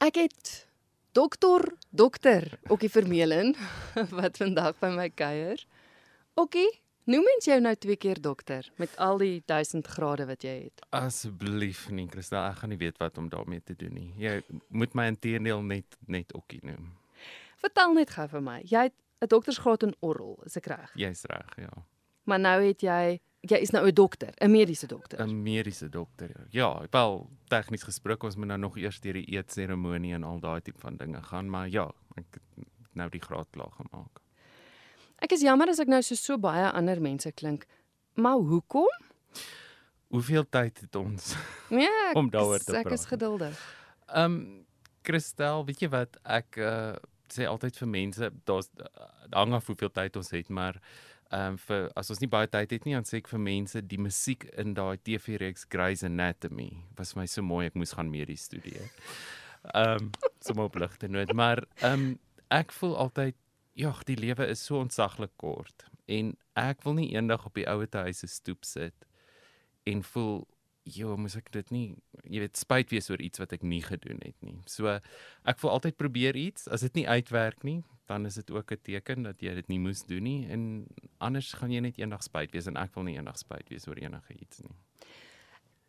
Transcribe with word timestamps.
Ek 0.00 0.16
het 0.16 0.50
dokter 1.12 1.66
dokter 1.92 2.46
Okkie 2.72 2.88
Vermeulen 2.88 3.50
wat 4.20 4.38
vandag 4.40 4.78
by 4.80 4.88
my 4.94 5.10
kuier. 5.12 5.60
Okkie, 6.40 6.70
noem 7.04 7.26
mens 7.28 7.48
jou 7.50 7.58
nou 7.60 7.74
twee 7.76 7.98
keer 8.00 8.16
dokter 8.24 8.64
met 8.80 8.94
al 8.96 9.20
die 9.20 9.42
1000 9.44 9.90
grade 9.92 10.24
wat 10.30 10.46
jy 10.46 10.54
het. 10.62 10.86
Asseblief 10.96 11.90
nie, 11.92 12.06
Christel, 12.08 12.40
ek 12.48 12.62
gaan 12.62 12.72
nie 12.72 12.80
weet 12.80 12.96
wat 13.02 13.20
om 13.20 13.28
daarmee 13.28 13.60
te 13.60 13.76
doen 13.76 13.92
nie. 13.92 14.08
Jy 14.16 14.38
moet 14.72 14.96
my 14.96 15.10
inteendeel 15.12 15.60
net 15.68 16.00
net 16.08 16.32
Okkie 16.32 16.62
noem. 16.64 16.94
Vertel 17.60 17.92
net 18.00 18.16
gou 18.16 18.24
vir 18.38 18.46
my. 18.48 18.58
Jy 18.64 18.88
het 18.88 18.96
'n 19.20 19.28
doktorsgraad 19.28 19.84
in 19.84 19.94
oral, 20.00 20.38
is 20.48 20.56
ek 20.56 20.72
reg? 20.72 20.96
Jy's 20.96 21.26
reg, 21.28 21.58
ja. 21.60 21.84
Maar 22.24 22.40
nou 22.40 22.58
het 22.64 22.80
jy 22.80 23.20
jy 23.48 23.56
is 23.60 23.70
nou 23.72 23.86
'n 23.86 23.94
dokter, 23.94 24.34
'n 24.40 24.50
mediese 24.50 24.86
dokter. 24.86 25.18
'n 25.20 25.42
Mediese 25.42 25.88
dokter. 25.88 26.30
Ja, 26.50 26.82
wel 26.90 27.26
tegnies 27.48 27.82
gesproke 27.82 28.26
ons 28.26 28.36
moet 28.36 28.46
nou 28.46 28.58
nog 28.58 28.76
eers 28.76 29.00
deur 29.00 29.12
die 29.14 29.26
eetseremonie 29.36 30.14
en 30.14 30.24
al 30.24 30.40
daai 30.40 30.60
tipe 30.60 30.80
van 30.80 30.96
dinge 30.96 31.22
gaan, 31.22 31.50
maar 31.50 31.68
ja, 31.68 31.90
ek 32.16 32.24
het 32.30 32.66
nou 32.92 33.08
die 33.10 33.20
graad 33.20 33.46
klaar 33.50 33.70
gemaak. 33.70 34.20
Ek 35.22 35.32
is 35.32 35.40
jammer 35.42 35.68
as 35.68 35.78
ek 35.80 35.88
nou 35.88 36.02
so 36.02 36.14
so 36.14 36.38
baie 36.38 36.70
ander 36.72 37.00
mense 37.00 37.32
klink. 37.32 37.66
Maar 38.14 38.36
hoekom? 38.36 38.88
Hoeveel 40.10 40.44
tyd 40.48 40.80
het 40.80 40.96
ons? 40.96 41.34
Ja, 41.70 41.90
ek 42.10 42.16
Om 42.16 42.30
daaroor 42.30 42.58
te 42.58 42.76
Ek 42.76 42.90
is 42.90 43.04
praat. 43.06 43.12
geduldig. 43.20 43.76
Ehm 44.08 44.24
um, 44.24 44.66
Christel, 45.02 45.64
weet 45.64 45.80
jy 45.80 45.88
wat 45.88 46.16
ek 46.24 46.56
uh, 46.58 46.94
sê 47.32 47.46
altyd 47.48 47.76
vir 47.78 47.88
mense, 47.88 48.30
daar's 48.44 48.68
uh, 48.80 48.84
hang 49.32 49.54
af 49.54 49.66
hoeveel 49.66 49.90
tyd 49.90 50.16
ons 50.16 50.30
het, 50.30 50.48
maar 50.48 50.76
ehm 51.30 51.52
um, 51.54 51.58
vir 51.62 51.84
as 51.98 52.10
ons 52.10 52.20
nie 52.22 52.30
baie 52.30 52.48
tyd 52.50 52.72
het 52.74 52.86
nie, 52.86 52.96
dan 52.96 53.06
sê 53.06 53.20
ek 53.20 53.28
vir 53.30 53.42
mense 53.42 53.82
die 53.86 54.00
musiek 54.02 54.48
in 54.58 54.74
daai 54.74 54.98
TV-reeks 54.98 55.68
Grey's 55.70 56.02
Anatomy 56.06 56.72
was 56.98 57.14
my 57.14 57.26
so 57.30 57.42
mooi 57.46 57.68
ek 57.68 57.78
moes 57.78 57.94
gaan 57.94 58.10
medies 58.10 58.48
studeer. 58.50 58.90
Ehm 59.74 60.08
um, 60.08 60.10
sommer 60.42 60.70
op 60.70 60.78
ligte 60.82 61.08
noot, 61.08 61.32
maar 61.32 61.62
ehm 61.84 61.92
um, 61.92 62.18
ek 62.50 62.74
voel 62.74 62.96
altyd 62.98 63.36
ja, 63.78 63.94
die 64.06 64.18
lewe 64.18 64.48
is 64.50 64.64
so 64.66 64.80
ontsaglik 64.82 65.30
kort 65.38 65.86
en 66.10 66.34
ek 66.58 66.82
wil 66.84 66.98
nie 66.98 67.12
eendag 67.14 67.46
op 67.46 67.54
die 67.54 67.68
ouete 67.70 68.02
huis 68.08 68.24
se 68.24 68.28
stoep 68.28 68.66
sit 68.66 69.06
en 69.86 70.02
voel 70.02 70.42
Jo, 70.88 71.12
moes 71.20 71.36
ek 71.36 71.50
dit 71.52 71.68
nie, 71.74 71.86
jy 72.24 72.40
weet, 72.40 72.56
spyt 72.58 72.90
wees 72.90 73.10
oor 73.12 73.20
iets 73.22 73.38
wat 73.38 73.52
ek 73.52 73.62
nie 73.68 73.82
gedoen 73.84 74.22
het 74.24 74.36
nie. 74.42 74.56
So 74.66 74.88
ek 74.88 75.60
wil 75.62 75.74
altyd 75.74 75.98
probeer 76.00 76.38
iets. 76.40 76.64
As 76.72 76.80
dit 76.86 77.02
nie 77.02 77.04
uitwerk 77.06 77.66
nie, 77.68 77.82
dan 78.10 78.26
is 78.26 78.34
dit 78.40 78.50
ook 78.50 78.72
'n 78.72 78.82
teken 78.82 79.22
dat 79.22 79.42
jy 79.42 79.54
dit 79.54 79.68
nie 79.68 79.78
moes 79.78 80.02
doen 80.02 80.22
nie 80.22 80.48
en 80.50 80.86
anders 81.18 81.52
gaan 81.52 81.70
jy 81.70 81.80
net 81.80 81.98
eendag 81.98 82.22
spyt 82.22 82.52
wees 82.52 82.66
en 82.66 82.76
ek 82.76 82.94
wil 82.94 83.04
nie 83.04 83.16
eendag 83.16 83.38
spyt 83.38 83.70
wees 83.70 83.86
oor 83.86 83.98
enige 83.98 84.34
iets 84.34 84.62
nie. 84.66 84.74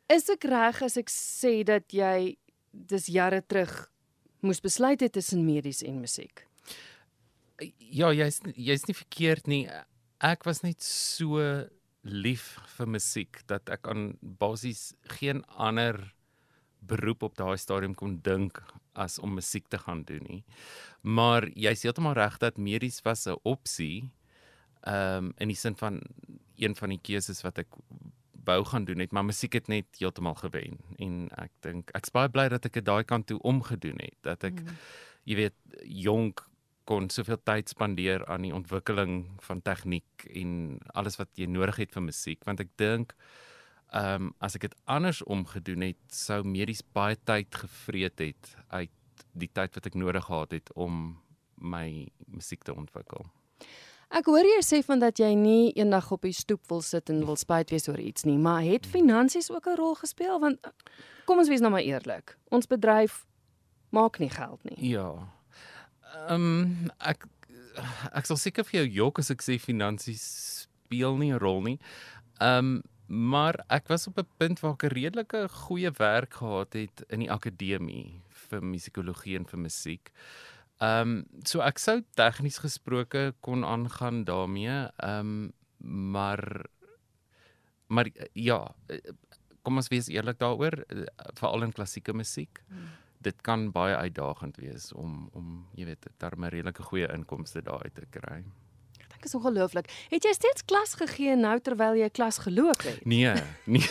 Is 0.09 0.29
ek 0.29 0.43
reg 0.43 0.81
as 0.81 0.97
ek 0.97 1.09
sê 1.09 1.63
dat 1.63 1.93
jy 1.93 2.37
dis 2.71 3.07
jare 3.07 3.41
terug 3.41 3.89
moes 4.41 4.61
besluit 4.61 5.01
het 5.01 5.13
tussen 5.13 5.45
medies 5.45 5.81
en 5.83 5.99
musiek? 5.99 6.45
Ja, 7.77 8.11
jy's 8.11 8.41
jy's 8.55 8.87
nie 8.87 8.97
verkeerd 8.97 9.47
nie. 9.47 9.69
Ek 10.19 10.45
was 10.45 10.63
net 10.63 10.81
so 10.81 11.39
lief 12.03 12.57
vir 12.77 12.87
musiek 12.87 13.41
dat 13.47 13.69
ek 13.69 13.87
aan 13.87 14.17
basies 14.21 14.93
geen 15.17 15.43
ander 15.57 16.13
beroep 16.87 17.23
op 17.23 17.35
daai 17.37 17.57
stadium 17.57 17.93
kon 17.95 18.19
dink 18.23 18.61
as 18.93 19.19
om 19.19 19.33
musiek 19.37 19.67
te 19.69 19.77
gaan 19.77 20.03
doen 20.03 20.25
nie. 20.27 20.43
Maar 21.01 21.47
jy's 21.55 21.83
heeltemal 21.85 22.17
reg 22.17 22.37
dat 22.41 22.57
medies 22.57 23.01
was 23.05 23.27
'n 23.27 23.39
opsie. 23.43 24.09
Ehm 24.81 25.25
um, 25.25 25.33
in 25.37 25.47
die 25.47 25.57
sin 25.57 25.75
van 25.75 26.01
een 26.55 26.75
van 26.75 26.89
die 26.89 27.01
keuses 27.01 27.41
wat 27.41 27.57
ek 27.57 27.67
wou 28.45 28.63
gaan 28.65 28.85
doen 28.85 28.99
het, 28.99 29.11
maar 29.11 29.25
musiek 29.25 29.53
het 29.53 29.67
net 29.67 29.85
heeltemal 29.97 30.35
gewen 30.35 30.79
en 30.97 31.29
ek 31.37 31.51
dink 31.59 31.91
ek's 31.97 32.13
baie 32.13 32.29
bly 32.29 32.47
dat 32.49 32.65
ek 32.65 32.79
dit 32.79 32.85
daai 32.85 33.03
kant 33.03 33.27
toe 33.27 33.39
omgedoen 33.39 34.01
het, 34.01 34.17
dat 34.21 34.43
ek 34.43 34.63
mm. 34.63 34.79
jy 35.29 35.35
weet 35.35 35.57
jonk 35.85 36.47
kon 36.89 37.09
soveel 37.13 37.37
tyd 37.45 37.69
spandeer 37.69 38.25
aan 38.25 38.47
die 38.47 38.55
ontwikkeling 38.55 39.25
van 39.45 39.61
tegniek 39.61 40.25
en 40.33 40.79
alles 40.97 41.19
wat 41.21 41.29
jy 41.37 41.45
nodig 41.45 41.83
het 41.83 41.93
vir 41.93 42.07
musiek 42.09 42.41
want 42.49 42.63
ek 42.63 42.73
dink 42.81 43.15
ehm 43.91 44.29
um, 44.29 44.33
as 44.39 44.55
ek 44.55 44.61
dit 44.61 44.75
anders 44.85 45.23
omgedoen 45.23 45.81
het 45.81 46.15
sou 46.15 46.43
medies 46.47 46.81
baie 46.95 47.17
tyd 47.27 47.55
gevreet 47.55 48.19
het 48.19 48.55
uit 48.69 49.25
die 49.33 49.49
tyd 49.51 49.75
wat 49.75 49.85
ek 49.85 49.95
nodig 49.99 50.25
gehad 50.25 50.51
het 50.51 50.71
om 50.73 51.17
my 51.55 52.07
musiek 52.25 52.63
te 52.63 52.75
ontwikkel. 52.75 53.25
Ek 54.11 54.27
hoor 54.27 54.43
jy 54.43 54.59
sê 54.63 54.81
van 54.83 54.99
dat 54.99 55.19
jy 55.19 55.29
nie 55.39 55.71
eendag 55.79 56.09
op 56.11 56.25
die 56.27 56.35
stoep 56.35 56.65
wil 56.71 56.81
sit 56.83 57.09
en 57.09 57.21
wil 57.27 57.37
spyt 57.39 57.71
wees 57.71 57.87
oor 57.87 57.99
iets 57.99 58.25
nie, 58.27 58.37
maar 58.37 58.63
het 58.63 58.87
finansies 58.87 59.51
ook 59.51 59.67
'n 59.67 59.77
rol 59.79 59.95
gespeel 59.95 60.39
want 60.39 60.59
kom 61.25 61.39
ons 61.39 61.47
wees 61.47 61.61
nou 61.61 61.71
maar 61.71 61.87
eerlik. 61.87 62.37
Ons 62.49 62.67
bedryf 62.67 63.25
maak 63.89 64.19
nie 64.19 64.29
geld 64.29 64.63
nie. 64.63 64.89
Ja. 64.89 65.27
Ehm 66.27 66.33
um, 66.33 66.91
ek 66.99 67.27
ek 68.11 68.25
sal 68.25 68.37
seker 68.37 68.63
vir 68.63 68.81
jou 68.81 68.87
jok 68.87 69.19
as 69.19 69.31
ek 69.31 69.41
sê 69.41 69.59
finansies 69.59 70.67
speel 70.67 71.17
nie 71.17 71.31
'n 71.31 71.39
rol 71.39 71.61
nie. 71.61 71.79
Ehm 72.39 72.57
um, 72.57 72.83
maar 73.11 73.59
ek 73.67 73.89
was 73.91 74.07
op 74.07 74.19
'n 74.19 74.27
punt 74.37 74.59
waar 74.59 74.73
ek 74.73 74.83
'n 74.83 74.95
redelike 74.95 75.47
goeie 75.49 75.91
werk 75.91 76.33
gehad 76.33 76.73
het 76.73 77.03
in 77.09 77.19
die 77.19 77.31
akademie 77.31 78.21
vir 78.29 78.63
musikologie 78.63 79.35
en 79.37 79.45
vir 79.45 79.59
musiek. 79.59 80.11
Ehm 80.79 81.09
um, 81.09 81.25
so 81.43 81.61
ek 81.61 81.77
sou 81.79 82.01
tegnies 82.15 82.57
gesproke 82.57 83.33
kon 83.41 83.63
aangaan 83.63 84.23
daarmee. 84.23 84.89
Ehm 84.97 85.19
um, 85.19 85.51
maar 86.11 86.65
maar 87.87 88.07
ja, 88.33 88.75
kom 89.61 89.75
ons 89.75 89.87
wees 89.87 90.07
eerlik 90.07 90.39
daaroor, 90.39 90.85
veral 91.35 91.63
in 91.63 91.73
klassieke 91.73 92.13
musiek. 92.13 92.63
Hmm 92.67 93.01
dit 93.21 93.41
kan 93.45 93.69
baie 93.73 93.95
uitdagend 93.95 94.57
wees 94.61 94.91
om 94.97 95.29
om 95.37 95.53
jy 95.77 95.85
weet 95.91 96.07
darm 96.17 96.45
'n 96.45 96.53
redelike 96.53 96.83
goeie 96.83 97.07
inkomste 97.13 97.61
daar 97.61 97.83
uit 97.83 97.95
te 97.95 98.05
kry. 98.09 98.43
Ek 99.21 99.27
is 99.29 99.35
ongelooflik. 99.37 99.85
Het 100.09 100.25
jy 100.25 100.31
steeds 100.33 100.63
klas 100.65 100.95
gegee 100.97 101.35
nou 101.37 101.53
terwyl 101.61 101.93
jy 101.93 102.07
klas 102.09 102.39
geloop 102.41 102.81
het? 102.81 103.03
Nee, 103.05 103.35
nee. 103.69 103.85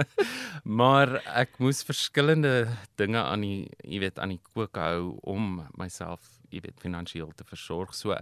maar 0.78 1.14
ek 1.24 1.56
moes 1.56 1.80
verskillende 1.88 2.66
dinge 3.00 3.22
aan 3.22 3.46
die 3.46 3.70
jy 3.80 4.02
weet 4.02 4.20
aan 4.20 4.34
die 4.34 4.42
kook 4.52 4.76
hou 4.76 5.14
om 5.24 5.62
myself 5.80 6.34
jy 6.52 6.60
weet 6.66 6.84
finansiëel 6.84 7.32
te 7.32 7.48
versorg. 7.48 7.96
So 7.96 8.12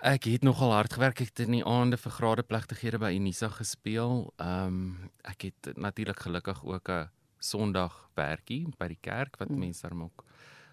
ek 0.00 0.24
het 0.30 0.48
nogal 0.48 0.72
hard 0.72 0.96
gewerk. 0.96 1.20
Ek 1.20 1.34
het 1.34 1.44
in 1.44 1.58
die 1.58 1.66
aande 1.68 2.00
vir 2.00 2.16
gradeplegtighede 2.16 3.02
by 3.04 3.12
Unisa 3.20 3.52
gespeel. 3.52 4.30
Ehm 4.40 4.72
um, 4.72 5.12
ek 5.20 5.50
het 5.50 5.76
natuurlik 5.76 6.24
gelukkig 6.24 6.64
ook 6.64 6.88
'n 6.88 7.10
Sondag 7.44 8.08
werkie 8.16 8.64
by 8.78 8.88
die 8.88 9.02
kerk 9.04 9.36
wat 9.36 9.52
mm. 9.52 9.58
mense 9.58 9.84
daarom 9.84 10.08
ook 10.08 10.24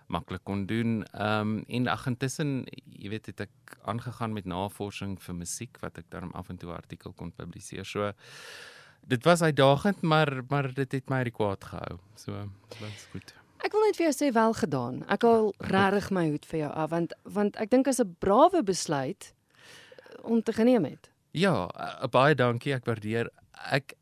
maklik 0.07 0.43
kon 0.43 0.65
doen. 0.65 1.03
Ehm 1.11 1.57
um, 1.57 1.63
en 1.67 1.87
ag 1.87 2.07
intussen, 2.07 2.65
jy 2.85 3.09
weet, 3.09 3.25
het 3.25 3.45
ek 3.47 3.77
aangegaan 3.83 4.33
met 4.33 4.45
navorsing 4.45 5.17
vir 5.21 5.35
musiek 5.35 5.77
wat 5.81 5.97
ek 5.97 6.09
daarom 6.09 6.31
af 6.33 6.49
en 6.49 6.57
toe 6.57 6.69
'n 6.71 6.75
artikel 6.75 7.13
kon 7.13 7.31
publiseer. 7.31 7.85
So 7.85 8.11
dit 9.07 9.23
was 9.23 9.41
uitdagend, 9.41 10.01
maar 10.01 10.41
maar 10.49 10.73
dit 10.73 10.91
het 10.91 11.09
my 11.09 11.21
rekord 11.21 11.63
gehou. 11.63 11.99
So 12.15 12.31
dit 12.69 12.79
was 12.79 13.07
goed. 13.11 13.33
Ek 13.63 13.71
wil 13.71 13.85
net 13.85 13.95
vir 13.95 14.11
jou 14.11 14.15
sê 14.15 14.33
wel 14.33 14.53
gedaan. 14.53 15.03
Ek 15.07 15.21
wil 15.21 15.53
regtig 15.57 16.09
my 16.11 16.29
hoed 16.29 16.45
vir 16.45 16.59
jou 16.59 16.71
af 16.71 16.89
want 16.89 17.13
want 17.23 17.55
ek 17.55 17.69
dink 17.69 17.87
is 17.87 17.99
'n 17.99 18.15
brawe 18.19 18.63
besluit 18.63 19.33
om 20.21 20.43
te 20.43 20.53
geneem 20.53 20.83
het. 20.83 21.09
Ja, 21.31 21.69
uh, 21.75 22.07
baie 22.07 22.35
dankie. 22.35 22.73
Ek 22.73 22.85
waardeer. 22.85 23.29
Ek 23.71 23.93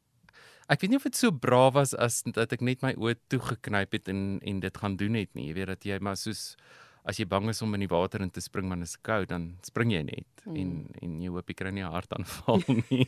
ek 0.72 0.84
weet 0.84 0.94
nie 0.94 1.00
of 1.02 1.08
dit 1.08 1.18
so 1.20 1.32
braaf 1.32 1.74
was 1.76 1.94
as 1.94 2.22
dat 2.28 2.54
ek 2.56 2.64
net 2.64 2.84
my 2.86 2.94
oë 2.96 3.18
toegeknyp 3.32 3.98
het 3.98 4.12
en 4.12 4.40
en 4.40 4.62
dit 4.64 4.78
gaan 4.84 4.96
doen 5.00 5.20
het 5.20 5.34
nie. 5.36 5.50
Jy 5.50 5.58
weet 5.60 5.74
dat 5.74 5.86
jy 5.86 6.00
maar 6.00 6.20
soos 6.20 6.56
as 7.04 7.18
jy 7.18 7.26
bang 7.26 7.50
is 7.50 7.62
om 7.66 7.74
in 7.74 7.84
die 7.84 7.92
water 7.92 8.22
in 8.22 8.30
te 8.30 8.44
spring 8.44 8.70
want 8.70 8.86
dit 8.86 8.92
is 8.92 9.00
koud, 9.02 9.28
dan 9.32 9.56
spring 9.66 9.92
jy 9.94 10.04
net 10.06 10.46
mm. 10.46 10.58
en 10.62 10.72
en 11.02 11.20
jy 11.24 11.34
hoop 11.34 11.50
jy 11.50 11.58
kry 11.58 11.74
nie 11.74 11.84
'n 11.84 11.94
hartaanval 11.96 12.62
nie. 12.90 13.08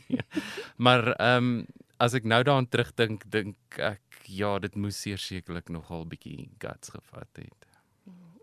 maar 0.78 1.14
ehm 1.14 1.38
um, 1.38 1.66
as 2.04 2.16
ek 2.18 2.26
nou 2.28 2.42
daaraan 2.44 2.68
terugdink, 2.68 3.24
dink 3.32 3.56
ek 3.80 4.26
ja, 4.28 4.58
dit 4.60 4.76
moes 4.76 4.98
sekerlik 5.00 5.70
nogal 5.70 6.06
bietjie 6.10 6.50
guts 6.60 6.90
gevat 6.90 7.40
het. 7.40 7.68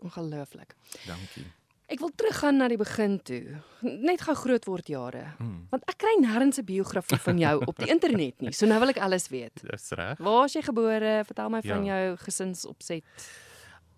Ongelooflik. 0.01 0.73
Dankie. 1.05 1.45
Ek 1.91 1.99
wil 1.99 2.11
teruggaan 2.15 2.61
na 2.61 2.69
die 2.71 2.79
begin 2.79 3.17
toe. 3.27 3.57
Net 3.83 4.21
gou 4.23 4.35
groot 4.39 4.65
word 4.69 4.87
jare. 4.87 5.25
Hmm. 5.41 5.65
Want 5.73 5.83
ek 5.91 5.97
kry 5.99 6.13
nêrens 6.23 6.59
'n 6.61 6.65
biografie 6.65 7.19
van 7.19 7.37
jou 7.37 7.55
op 7.67 7.77
die 7.83 7.91
internet 7.91 8.39
nie. 8.39 8.53
So 8.55 8.65
nou 8.65 8.79
wil 8.79 8.93
ek 8.93 9.01
alles 9.03 9.27
weet. 9.27 9.59
Dis 9.59 9.91
reg. 9.91 10.17
Waar 10.17 10.45
is 10.45 10.55
jy 10.55 10.61
gebore? 10.61 11.23
Vertel 11.27 11.49
my 11.49 11.61
van 11.61 11.83
ja. 11.83 11.95
jou 11.95 12.17
gesinsopset. 12.17 13.03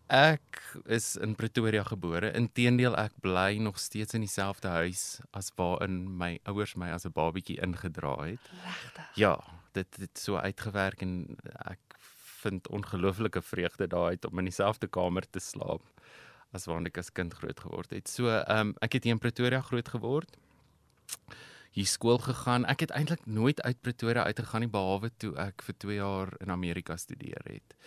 Ek 0.10 0.62
is 0.86 1.16
in 1.18 1.36
Pretoria 1.36 1.84
gebore. 1.84 2.34
Inteendeel 2.34 2.98
ek 2.98 3.14
bly 3.22 3.58
nog 3.62 3.78
steeds 3.80 4.14
in 4.14 4.22
dieselfde 4.22 4.68
huis 4.68 5.22
as 5.32 5.52
waarin 5.56 6.18
my 6.18 6.40
ouers 6.46 6.76
my 6.76 6.90
as 6.90 7.06
'n 7.06 7.14
babatjie 7.14 7.62
ingedra 7.62 8.26
het. 8.26 8.42
Regtig? 8.66 9.16
Ja, 9.16 9.38
dit 9.74 9.96
het 9.98 10.18
so 10.18 10.38
uitgewerk 10.38 11.02
en 11.02 11.38
ek 11.70 11.80
vind 12.42 12.68
ongelooflike 12.68 13.42
vreugde 13.42 13.88
daaruit 13.88 14.26
om 14.26 14.40
in 14.40 14.46
dieselfde 14.46 14.88
kamer 14.88 15.30
te 15.30 15.40
slaap 15.40 15.82
as 16.54 16.66
waarin 16.70 16.88
ek 16.90 16.98
as 16.98 17.12
kind 17.12 17.34
groot 17.34 17.60
geword 17.60 17.92
het. 17.92 18.08
So, 18.08 18.30
ehm 18.30 18.74
um, 18.74 18.76
ek 18.82 19.00
het 19.00 19.04
hier 19.04 19.18
in 19.18 19.20
Pretoria 19.20 19.62
groot 19.62 19.90
geword. 19.90 20.38
Hier 21.74 21.90
skool 21.90 22.20
gegaan. 22.22 22.66
Ek 22.70 22.86
het 22.86 22.92
eintlik 22.94 23.26
nooit 23.26 23.62
uit 23.62 23.82
Pretoria 23.82 24.24
uitgegaan 24.24 24.62
nie 24.62 24.70
behalwe 24.70 25.10
toe 25.18 25.34
ek 25.42 25.66
vir 25.66 25.76
2 25.86 25.96
jaar 25.98 26.34
in 26.40 26.54
Amerika 26.54 26.98
studeer 26.98 27.42
het. 27.50 27.78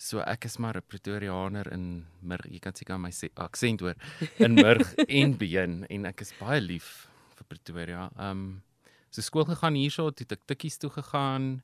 So 0.00 0.22
ek 0.24 0.46
is 0.48 0.56
maar 0.56 0.76
'n 0.76 0.82
Pretoriaaner 0.88 1.72
in 1.72 2.06
Murg. 2.20 2.48
Jy 2.48 2.58
kan 2.58 2.74
seker 2.74 2.98
my 2.98 3.12
aksent 3.36 3.80
hoor 3.80 3.94
in 4.38 4.54
Murg 4.54 4.94
en 5.20 5.36
Been 5.36 5.84
en 5.90 6.06
ek 6.06 6.20
is 6.20 6.32
baie 6.40 6.60
lief 6.60 7.08
vir 7.36 7.44
Pretoria. 7.46 8.10
Ehm 8.16 8.30
um, 8.30 8.62
so 9.10 9.20
skool 9.20 9.44
gegaan 9.44 9.74
hierso, 9.74 10.10
toe 10.10 10.26
ek 10.30 10.46
tikkies 10.46 10.78
toe 10.78 10.90
gegaan 10.90 11.62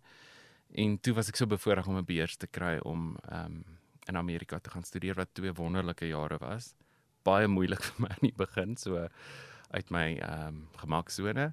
en 0.75 0.99
toe 0.99 1.15
was 1.15 1.29
ek 1.29 1.37
so 1.37 1.47
bevoorreg 1.47 1.87
om 1.87 1.97
'n 1.97 2.05
beurs 2.05 2.37
te 2.37 2.47
kry 2.47 2.79
om 2.85 3.17
ehm 3.25 3.45
um, 3.45 3.65
in 4.09 4.17
Amerika 4.17 4.59
te 4.59 4.71
gaan 4.71 4.85
studeer 4.85 5.15
wat 5.15 5.35
twee 5.35 5.53
wonderlike 5.53 6.09
jare 6.09 6.39
was. 6.39 6.75
Baie 7.27 7.49
moeilik 7.49 7.83
vir 7.89 8.03
my 8.07 8.13
in 8.21 8.29
die 8.29 8.37
begin 8.37 8.77
so 8.77 9.09
uit 9.71 9.91
my 9.91 10.07
ehm 10.17 10.47
um, 10.49 10.63
gemaksone. 10.83 11.53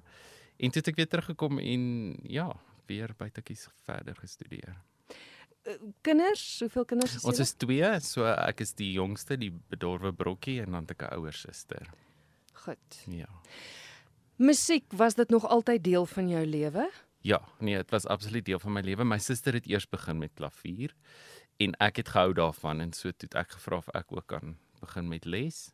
En 0.56 0.70
toe 0.70 0.80
het 0.80 0.88
ek 0.92 0.96
weer 1.00 1.10
teruggekom 1.10 1.58
en 1.58 1.84
ja, 2.30 2.48
weer 2.86 3.14
by 3.18 3.28
tikkies 3.34 3.66
verder 3.86 4.14
gestudeer. 4.16 4.76
Kinders, 6.04 6.60
hoeveel 6.60 6.84
kinders 6.84 7.14
is 7.16 7.24
Ons 7.24 7.38
julle? 7.38 7.46
is 7.48 7.54
twee, 7.56 7.90
so 8.04 8.26
ek 8.28 8.60
is 8.60 8.74
die 8.76 8.92
jongste, 8.94 9.38
die 9.40 9.50
bedorwe 9.72 10.12
brokkie 10.12 10.60
en 10.62 10.76
dan 10.76 10.86
'n 10.86 11.14
ouer 11.16 11.32
suster. 11.32 11.90
Goed. 12.52 13.02
Ja. 13.08 13.28
Musiek, 14.36 14.84
was 14.92 15.14
dit 15.14 15.30
nog 15.30 15.46
altyd 15.46 15.84
deel 15.84 16.06
van 16.06 16.28
jou 16.28 16.46
lewe? 16.46 16.90
Ja, 17.20 17.40
nee, 17.58 17.76
dit 17.76 17.90
was 17.90 18.06
absoluut 18.06 18.44
deel 18.44 18.58
van 18.58 18.72
my 18.72 18.80
lewe. 18.80 19.04
My 19.04 19.18
suster 19.18 19.54
het 19.54 19.66
eers 19.66 19.88
begin 19.88 20.18
met 20.18 20.34
klavier 20.34 20.94
en 21.56 21.72
ek 21.80 21.96
het 21.96 22.08
gehou 22.08 22.32
daarvan 22.34 22.80
en 22.80 22.92
so 22.92 23.10
toe 23.10 23.28
het 23.28 23.34
ek 23.34 23.50
gevra 23.50 23.76
of 23.76 23.88
ek 23.94 24.12
ook 24.12 24.26
kan 24.26 24.56
begin 24.80 25.08
met 25.08 25.24
les. 25.24 25.72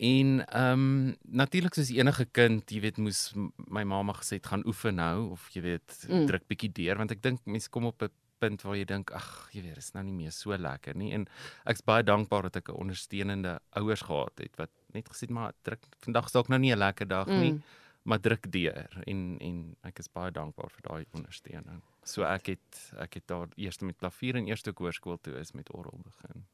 En 0.00 0.46
ehm 0.46 0.72
um, 0.72 1.16
natuurlik 1.22 1.74
soos 1.74 1.90
enige 1.90 2.24
kind, 2.32 2.70
jy 2.70 2.80
weet, 2.80 2.96
moes 2.98 3.32
my 3.68 3.82
mamma 3.84 4.12
gesê 4.16 4.38
het 4.38 4.46
gaan 4.46 4.62
oefen 4.66 4.94
nou 4.94 5.30
of 5.30 5.48
jy 5.54 5.62
weet, 5.62 6.06
Mm. 6.08 6.26
druk 6.26 6.46
bietjie 6.48 6.72
deur 6.72 6.96
want 6.96 7.10
ek 7.10 7.22
dink 7.22 7.40
mense 7.44 7.68
kom 7.68 7.84
op 7.84 8.02
'n 8.02 8.08
punt 8.38 8.62
waar 8.62 8.76
jy 8.76 8.84
dink 8.84 9.10
ag, 9.12 9.48
jy 9.52 9.62
weet, 9.62 9.76
is 9.76 9.92
nou 9.92 10.04
nie 10.04 10.12
meer 10.12 10.30
so 10.32 10.56
lekker 10.56 10.94
nie 10.96 11.12
en 11.12 11.26
ek's 11.66 11.82
baie 11.84 12.02
dankbaar 12.02 12.42
dat 12.42 12.56
ek 12.56 12.68
'n 12.70 12.80
ondersteunende 12.80 13.60
ouers 13.76 14.00
gehad 14.02 14.38
het 14.38 14.56
wat 14.56 14.70
net 14.94 15.08
gesê 15.08 15.20
het 15.20 15.30
maar 15.30 15.52
druk 15.62 15.82
vandag 16.00 16.24
is 16.26 16.32
dalk 16.32 16.48
nou 16.48 16.58
nie 16.60 16.72
'n 16.72 16.78
lekker 16.78 17.08
dag 17.08 17.26
nie 17.26 17.52
Mm. 17.52 17.62
Maar 18.02 18.20
druk 18.20 18.52
deur 18.52 19.02
en 19.06 19.38
en 19.38 19.58
ek 19.88 19.98
is 19.98 20.08
baie 20.12 20.32
dankbaar 20.32 20.70
vir 20.70 20.86
daai 20.88 21.04
ondersteuning. 21.16 21.82
So 22.04 22.24
ek 22.24 22.54
het 22.54 22.80
ek 22.98 23.20
het 23.20 23.26
daar 23.26 23.48
eers 23.56 23.80
met 23.84 23.98
klavier 24.00 24.36
en 24.40 24.48
eers 24.48 24.62
toe 24.62 24.74
hoërskool 24.76 25.20
toe 25.20 25.36
is 25.40 25.52
met 25.52 25.72
orgel 25.72 26.00
begin. 26.04 26.46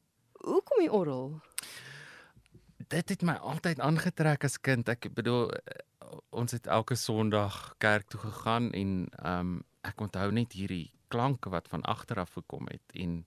Hoekom 0.43 0.83
die 0.83 0.91
orgel? 0.91 1.39
Dit 2.87 3.09
het 3.09 3.23
my 3.25 3.37
altyd 3.41 3.79
aangetrek 3.79 4.43
as 4.43 4.59
kind. 4.61 4.89
Ek 4.89 5.09
bedoel 5.15 5.49
eh, 5.51 5.81
ons 6.29 6.51
het 6.51 6.67
elke 6.67 6.95
Sondag 6.95 7.75
kerk 7.83 8.07
toe 8.07 8.19
gegaan 8.19 8.71
en 8.71 9.07
ehm 9.23 9.39
um, 9.39 9.57
ek 9.87 10.01
onthou 10.03 10.31
net 10.35 10.51
hierdie 10.51 10.91
klanke 11.07 11.49
wat 11.49 11.69
van 11.71 11.81
agter 11.87 12.19
af 12.19 12.33
gekom 12.35 12.67
het 12.67 12.91
en 12.93 13.21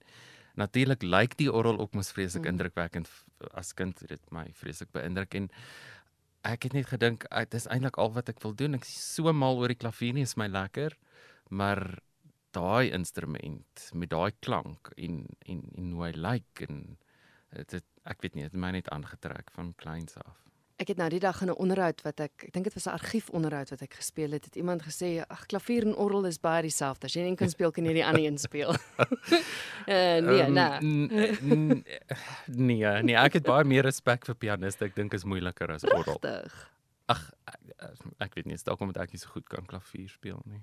natuurlik 0.53 1.01
lyk 1.01 1.37
die 1.39 1.49
orgel 1.49 1.79
ook 1.79 1.95
mos 1.97 2.11
vreeslik 2.11 2.43
Mm. 2.43 2.49
indrukwekkend 2.53 3.09
as 3.53 3.73
kind 3.73 3.99
het 3.99 4.09
dit 4.09 4.31
my 4.31 4.45
vreeslik 4.53 4.91
beïndruk 4.91 5.33
en 5.33 5.49
ek 6.47 6.63
het 6.63 6.73
net 6.73 6.87
gedink 6.89 7.25
"Ag, 7.29 7.49
dis 7.49 7.67
eintlik 7.67 7.97
al 7.97 8.13
wat 8.13 8.29
ek 8.29 8.41
wil 8.43 8.53
doen. 8.53 8.75
Ek 8.75 8.85
is 8.87 9.15
so 9.15 9.33
mal 9.33 9.57
oor 9.57 9.67
die 9.67 9.77
klavier 9.77 10.13
nie 10.13 10.23
is 10.23 10.37
my 10.37 10.47
lekker, 10.47 10.97
maar 11.49 11.99
daai 12.51 12.91
instrument 12.91 13.89
met 13.93 14.09
daai 14.09 14.31
klank 14.41 14.91
en 14.97 15.25
en 15.47 15.63
en 15.77 15.91
hoe 15.91 16.05
hy 16.05 16.11
lyk 16.11 16.65
en 16.67 16.97
dit 17.51 17.85
ek 18.05 18.21
weet 18.21 18.35
nie, 18.35 18.43
dit 18.43 18.51
het 18.51 18.59
my 18.59 18.71
net 18.71 18.89
aangetrek 18.89 19.51
van 19.51 19.73
kleins 19.77 20.17
af. 20.17 20.37
Ek 20.81 20.89
het 20.89 20.97
nou 20.97 21.09
die 21.13 21.19
dag 21.21 21.41
in 21.43 21.49
'n 21.51 21.57
onderhoud 21.61 22.01
wat 22.01 22.19
ek 22.19 22.43
ek 22.47 22.53
dink 22.53 22.65
dit 22.65 22.73
was 22.73 22.87
'n 22.87 22.97
argiefonderhoud 22.97 23.69
wat 23.69 23.81
ek 23.81 23.93
gespeel 23.93 24.31
het, 24.31 24.45
het 24.45 24.55
iemand 24.55 24.81
gesê 24.81 25.21
ag 25.27 25.45
klavier 25.45 25.85
en 25.85 25.95
orgel 25.95 26.25
is 26.25 26.39
baie 26.39 26.61
dieselfde. 26.61 27.05
As 27.05 27.13
jy 27.13 27.21
een 27.21 27.35
kan 27.35 27.49
speel, 27.49 27.71
kan 27.71 27.85
jy 27.85 27.93
die 27.93 28.05
ander 28.05 28.23
een 28.23 28.37
speel. 28.37 28.73
uh, 28.73 29.05
nee, 30.25 30.41
Ehm, 30.81 30.97
nee. 31.07 31.83
Nee, 32.45 33.03
nee, 33.03 33.15
ek 33.15 33.33
het 33.33 33.43
baie 33.43 33.63
meer 33.63 33.83
respek 33.83 34.25
vir 34.25 34.35
pianiste. 34.35 34.85
Ek 34.85 34.95
dink 34.95 35.13
is 35.13 35.23
moeiliker 35.23 35.71
as 35.71 35.83
orgel. 35.83 36.19
Pragtig. 36.19 36.71
Ag 37.05 37.31
ek, 37.45 37.59
ek 38.19 38.33
weet 38.33 38.45
nie, 38.45 38.53
is 38.53 38.63
dalk 38.63 38.79
omdat 38.79 39.03
ek 39.03 39.11
nie 39.11 39.19
so 39.19 39.29
goed 39.29 39.47
kan 39.49 39.65
klavier 39.65 40.09
speel 40.09 40.41
nie. 40.45 40.61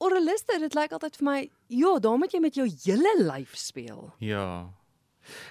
Orgeliste, 0.00 0.56
dit 0.58 0.74
lyk 0.74 0.92
altyd 0.96 1.16
vir 1.16 1.24
my, 1.24 1.50
ja, 1.68 1.98
daar 2.00 2.16
moet 2.18 2.32
jy 2.32 2.40
met 2.40 2.54
jou 2.56 2.64
hele 2.64 3.10
lyf 3.20 3.56
speel. 3.56 4.14
Ja. 4.18 4.72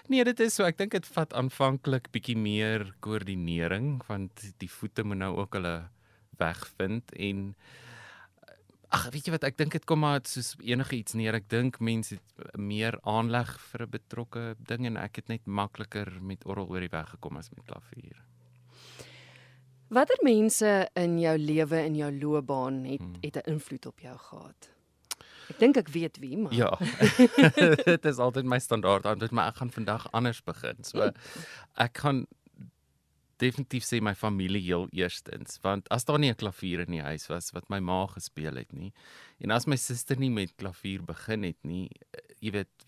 Nee, 0.08 0.24
dit 0.24 0.40
is 0.40 0.56
so. 0.56 0.64
Ek 0.64 0.78
dink 0.78 0.92
dit 0.92 1.06
vat 1.06 1.34
aanvanklik 1.34 2.12
bietjie 2.12 2.38
meer 2.38 2.94
koördinering 3.00 4.02
want 4.08 4.54
die 4.58 4.70
voete 4.70 5.04
moet 5.04 5.18
nou 5.18 5.36
ook 5.38 5.54
hulle 5.54 5.90
weg 6.40 6.68
vind 6.78 7.12
en 7.16 7.56
ag, 8.90 9.10
weet 9.14 9.28
jy 9.28 9.32
wat, 9.36 9.44
ek 9.44 9.58
dink 9.58 9.72
dit 9.72 9.86
kom 9.86 10.00
maar 10.00 10.22
soos 10.26 10.56
enige 10.66 10.96
iets 10.96 11.14
neer. 11.14 11.36
Ek 11.36 11.50
dink 11.50 11.80
mense 11.80 12.16
het 12.16 12.58
meer 12.58 12.98
aanleg 13.04 13.60
vir 13.60 13.86
'n 13.86 13.90
betrokke 13.92 14.56
ding 14.58 14.86
en 14.86 14.98
ek 14.98 15.16
het 15.16 15.28
net 15.30 15.46
makliker 15.46 16.18
met 16.22 16.46
orgel 16.46 16.68
oor 16.70 16.80
die 16.80 16.90
weg 16.90 17.10
gekom 17.10 17.38
as 17.38 17.50
met 17.52 17.66
klavier. 17.66 18.18
Watter 19.90 20.18
mense 20.24 20.90
in 20.96 21.20
jou 21.20 21.38
lewe 21.38 21.76
en 21.76 21.96
jou 21.96 22.12
loopbaan 22.20 22.84
het 22.86 23.02
Hmm. 23.02 23.16
het 23.22 23.36
'n 23.38 23.50
invloed 23.52 23.86
op 23.86 24.00
jou 24.00 24.18
gehad? 24.18 24.70
Ek 25.50 25.60
dink 25.60 25.78
ek 25.78 25.90
weet 25.90 26.18
wie, 26.22 26.38
maar 26.38 26.54
Ja. 26.54 26.72
dit 27.86 28.06
is 28.06 28.18
altyd 28.18 28.46
my 28.46 28.60
standaard 28.60 29.06
antwoord, 29.06 29.32
maar 29.32 29.48
ek 29.50 29.56
gaan 29.62 29.72
vandag 29.72 30.08
anders 30.12 30.42
begin. 30.46 30.84
So 30.84 31.12
ek 31.78 31.98
gaan 31.98 32.26
definitief 33.40 33.86
sê 33.88 34.02
my 34.04 34.14
familie 34.20 34.62
heel 34.66 34.88
eerstens, 34.92 35.60
want 35.64 35.88
as 35.96 36.04
daar 36.06 36.20
nie 36.20 36.30
'n 36.30 36.36
klavier 36.36 36.82
in 36.84 36.92
die 36.92 37.02
huis 37.02 37.28
was 37.30 37.52
wat 37.56 37.70
my 37.70 37.80
ma 37.80 38.06
gespeel 38.08 38.56
het 38.60 38.74
nie 38.74 38.92
en 39.40 39.52
as 39.52 39.66
my 39.66 39.76
suster 39.78 40.20
nie 40.20 40.30
met 40.30 40.52
klavier 40.58 41.02
begin 41.06 41.44
het 41.44 41.58
nie, 41.64 41.90
eh, 42.12 42.20
jy 42.42 42.52
weet 42.52 42.86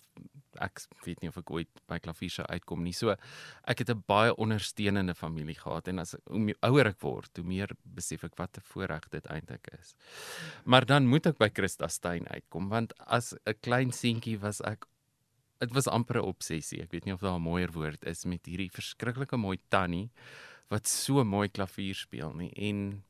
ek 0.60 0.82
weet 1.06 1.22
nie 1.22 1.30
of 1.30 1.38
ek 1.38 1.52
ooit 1.52 1.82
by 1.88 2.00
klavier 2.00 2.30
sou 2.30 2.46
uitkom 2.46 2.84
nie. 2.84 2.94
So 2.94 3.16
ek 3.64 3.80
het 3.80 3.90
'n 3.90 4.04
baie 4.08 4.36
ondersteunende 4.36 5.14
familie 5.16 5.56
gehad 5.56 5.88
en 5.88 6.00
as 6.00 6.16
hoe 6.30 6.56
ouer 6.62 6.88
ek 6.88 7.00
word, 7.02 7.32
hoe 7.38 7.46
meer 7.46 7.70
besef 7.84 8.24
ek 8.24 8.38
wat 8.38 8.58
'n 8.58 8.62
voorreg 8.62 9.10
dit 9.10 9.26
eintlik 9.26 9.68
is. 9.80 9.96
Maar 10.66 10.86
dan 10.86 11.08
moet 11.08 11.26
ek 11.28 11.38
by 11.38 11.50
Christa 11.50 11.88
Steyn 11.88 12.28
uitkom 12.28 12.70
want 12.70 12.94
as 13.00 13.34
'n 13.46 13.54
klein 13.62 13.92
seentjie 13.92 14.40
was 14.40 14.62
ek 14.62 14.86
dit 15.60 15.74
was 15.74 15.88
amper 15.88 16.18
'n 16.18 16.26
obsessie. 16.26 16.82
Ek 16.82 16.92
weet 16.92 17.06
nie 17.06 17.14
of 17.14 17.22
daar 17.22 17.38
'n 17.38 17.42
mooier 17.42 17.72
woord 17.72 18.04
is 18.06 18.26
met 18.26 18.46
hierdie 18.46 18.72
verskriklike 18.72 19.38
mooi 19.38 19.60
tannie 19.70 20.10
wat 20.70 20.88
so 20.88 21.24
mooi 21.24 21.50
klavier 21.50 21.96
speel 21.96 22.34
nie 22.34 22.52
en 22.56 23.04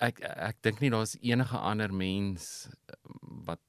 ek 0.00 0.20
ek 0.20 0.62
dink 0.62 0.80
nie 0.80 0.90
daar's 0.90 1.16
enige 1.20 1.58
ander 1.58 1.92
mens 1.92 2.68
wat 3.46 3.60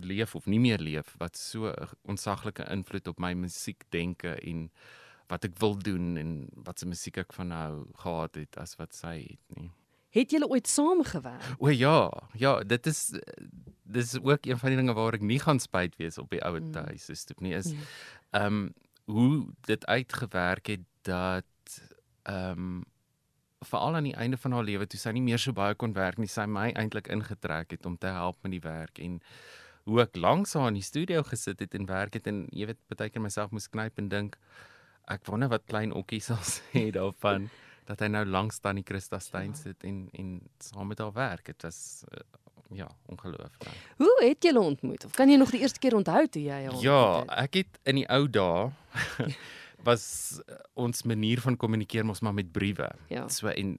leef 0.00 0.34
of 0.34 0.46
nie 0.46 0.58
meer 0.60 0.78
leef 0.78 1.14
wat 1.18 1.36
so 1.36 1.66
'n 1.68 1.88
onsaglike 2.02 2.64
invloed 2.70 3.08
op 3.08 3.18
my 3.18 3.32
musiekdenke 3.34 4.34
en 4.40 4.70
wat 5.28 5.44
ek 5.44 5.58
wil 5.58 5.76
doen 5.78 6.16
en 6.16 6.48
wat 6.64 6.78
se 6.78 6.86
musiek 6.86 7.16
ek 7.18 7.32
van 7.32 7.50
hou 7.50 7.86
gehad 7.94 8.34
het 8.34 8.56
as 8.56 8.76
wat 8.76 8.94
sy 8.94 9.26
het 9.30 9.56
nie. 9.56 9.70
het 10.10 10.30
julle 10.30 10.48
ooit 10.48 10.66
saamgewerk? 10.66 11.56
O 11.58 11.68
ja, 11.68 12.10
ja, 12.34 12.62
dit 12.64 12.86
is 12.86 13.12
dis 13.82 14.14
ook 14.22 14.46
een 14.46 14.58
van 14.58 14.68
die 14.70 14.76
dinge 14.78 14.94
waar 14.94 15.14
ek 15.14 15.20
nie 15.20 15.38
gaan 15.38 15.58
spyt 15.60 15.96
wees 15.96 16.18
op 16.18 16.30
die 16.30 16.40
ou 16.44 16.58
Mm. 16.60 16.74
huis 16.74 17.04
se 17.04 17.14
stoep 17.14 17.40
nie 17.40 17.52
is 17.54 17.70
Ja. 17.70 17.76
ehm 18.30 18.46
um, 18.46 18.72
hoe 19.04 19.46
dit 19.66 19.86
uitgewerk 19.86 20.66
het 20.66 20.80
dat 21.02 21.44
ehm 22.24 22.50
um, 22.58 22.84
veral 23.64 23.94
aan 23.96 24.04
die 24.04 24.14
einde 24.14 24.36
van 24.36 24.52
haar 24.52 24.64
lewe 24.64 24.86
toe 24.86 24.98
sy 25.00 25.10
nie 25.10 25.22
meer 25.22 25.38
so 25.38 25.52
baie 25.52 25.74
kon 25.74 25.92
werk 25.92 26.18
nie, 26.18 26.26
sy 26.28 26.44
my 26.46 26.72
eintlik 26.72 27.08
ingetrek 27.08 27.70
het 27.70 27.86
om 27.86 27.96
te 27.98 28.06
help 28.06 28.36
met 28.42 28.52
die 28.52 28.60
werk 28.60 28.98
en 28.98 29.20
hoe 29.86 30.00
ek 30.02 30.16
langs 30.18 30.54
haar 30.58 30.68
in 30.72 30.78
die 30.80 30.82
studio 30.86 31.22
gesit 31.26 31.60
het 31.62 31.74
en 31.78 31.86
werk 31.86 32.14
het 32.18 32.26
en 32.26 32.44
jy 32.52 32.66
weet 32.72 32.80
baie 32.96 33.10
keer 33.10 33.22
myself 33.22 33.52
moes 33.54 33.68
knyp 33.70 33.98
en 34.02 34.08
dink 34.12 34.36
ek 35.08 35.26
wonder 35.30 35.48
wat 35.52 35.62
klein 35.70 35.92
Okkie 35.94 36.20
sal 36.20 36.42
sê 36.56 36.88
daarvan 36.94 37.48
dat 37.86 38.00
hy 38.02 38.08
nou 38.10 38.24
langs 38.26 38.58
tannie 38.58 38.82
Christa 38.82 39.20
Steyn 39.22 39.52
Ja. 39.54 39.60
sit 39.60 39.84
en 39.86 40.08
en 40.18 40.40
saam 40.58 40.88
met 40.90 40.98
haar 40.98 41.12
werk. 41.14 41.44
Dit 41.46 41.62
was 41.62 42.02
uh, 42.10 42.18
ja, 42.74 42.88
ongelooflik. 43.06 43.68
Hoe 44.02 44.16
het 44.24 44.42
julle 44.42 44.58
ontmoet? 44.60 45.04
Of 45.06 45.12
kan 45.14 45.30
jy 45.30 45.36
nog 45.38 45.52
die 45.54 45.60
eerste 45.62 45.78
keer 45.78 45.94
onthou 45.94 46.24
toe 46.26 46.42
jy 46.42 46.50
haar 46.64 46.72
ontmoet 46.74 46.82
Ja, 46.82 47.20
het? 47.20 47.30
ek 47.46 47.54
het 47.60 47.78
in 47.86 48.00
die 48.02 48.08
ou 48.10 48.26
dae 48.26 48.72
was 49.86 50.40
uh, 50.50 50.56
ons 50.74 51.02
manier 51.06 51.40
van 51.44 51.56
kommunikeer 51.56 52.04
mos 52.06 52.20
maar 52.26 52.34
met 52.34 52.50
briewe. 52.52 52.90
Ja. 53.08 53.28
So 53.30 53.48
en 53.54 53.76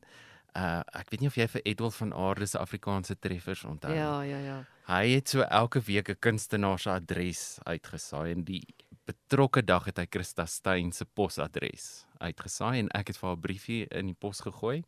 uh 0.58 0.82
ek 1.00 1.12
weet 1.12 1.22
nie 1.22 1.30
of 1.30 1.38
jy 1.38 1.48
vir 1.48 1.62
Edwald 1.66 1.96
van 2.00 2.14
Aarde 2.14 2.48
se 2.50 2.58
Afrikaanse 2.60 3.16
treffers 3.20 3.64
onthou. 3.66 3.94
Ja, 3.94 4.22
ja, 4.26 4.40
ja. 4.42 4.58
Hy 4.88 5.06
het 5.18 5.30
so 5.30 5.42
elke 5.42 5.82
week 5.84 6.10
'n 6.10 6.20
kunstenaar 6.20 6.80
se 6.80 6.90
adres 6.90 7.60
uitgesaai 7.66 8.32
en 8.32 8.44
die 8.44 8.64
betrokke 9.08 9.64
dag 9.64 9.86
het 9.86 9.98
hy 9.98 10.08
Christa 10.10 10.46
Steyn 10.46 10.92
se 10.92 11.06
posadres 11.06 12.06
uitgesaai 12.20 12.80
en 12.80 12.90
ek 12.96 13.08
het 13.08 13.18
vir 13.18 13.30
haar 13.30 13.38
'n 13.38 13.42
briefie 13.42 13.88
in 13.92 14.06
die 14.08 14.18
pos 14.20 14.42
gegooi. 14.42 14.84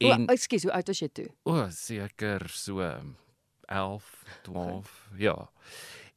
En, 0.00 0.28
o, 0.28 0.32
ekskuus, 0.32 0.62
hoe 0.62 0.72
oud 0.72 0.86
was 0.86 1.00
jy 1.00 1.08
toe? 1.08 1.28
O, 1.44 1.68
seker 1.70 2.48
so 2.48 2.80
11, 3.68 4.24
12, 4.42 5.10
ja. 5.18 5.36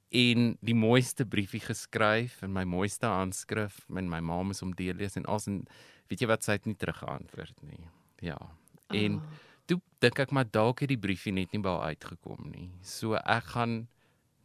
En 0.10 0.58
die 0.62 0.76
mooiste 0.76 1.26
briefie 1.26 1.60
geskryf 1.60 2.42
in 2.44 2.54
my 2.54 2.64
mooiste 2.64 3.06
handskrif 3.06 3.82
en 3.90 4.10
my 4.10 4.22
ma 4.22 4.44
moes 4.44 4.62
hom 4.62 4.74
deurlees 4.78 5.18
en 5.18 5.26
als 5.26 5.48
en 5.48 5.66
weet 6.08 6.22
jy 6.22 6.28
wat 6.28 6.44
sy 6.44 6.52
het 6.52 6.66
nie 6.66 6.78
teruggeantwoord 6.78 7.62
nie. 7.66 7.90
Ja. 8.24 8.38
En 8.94 9.20
Ah. 9.20 9.40
toe 9.68 9.80
dink 10.04 10.20
ek 10.20 10.32
maar 10.32 10.46
dalk 10.52 10.80
het 10.84 10.90
die 10.92 10.98
briefie 11.00 11.32
net 11.34 11.52
nie 11.54 11.62
by 11.64 11.70
haar 11.70 11.94
uitgekom 11.94 12.50
nie. 12.52 12.70
So 12.82 13.16
ek 13.16 13.44
gaan 13.56 13.88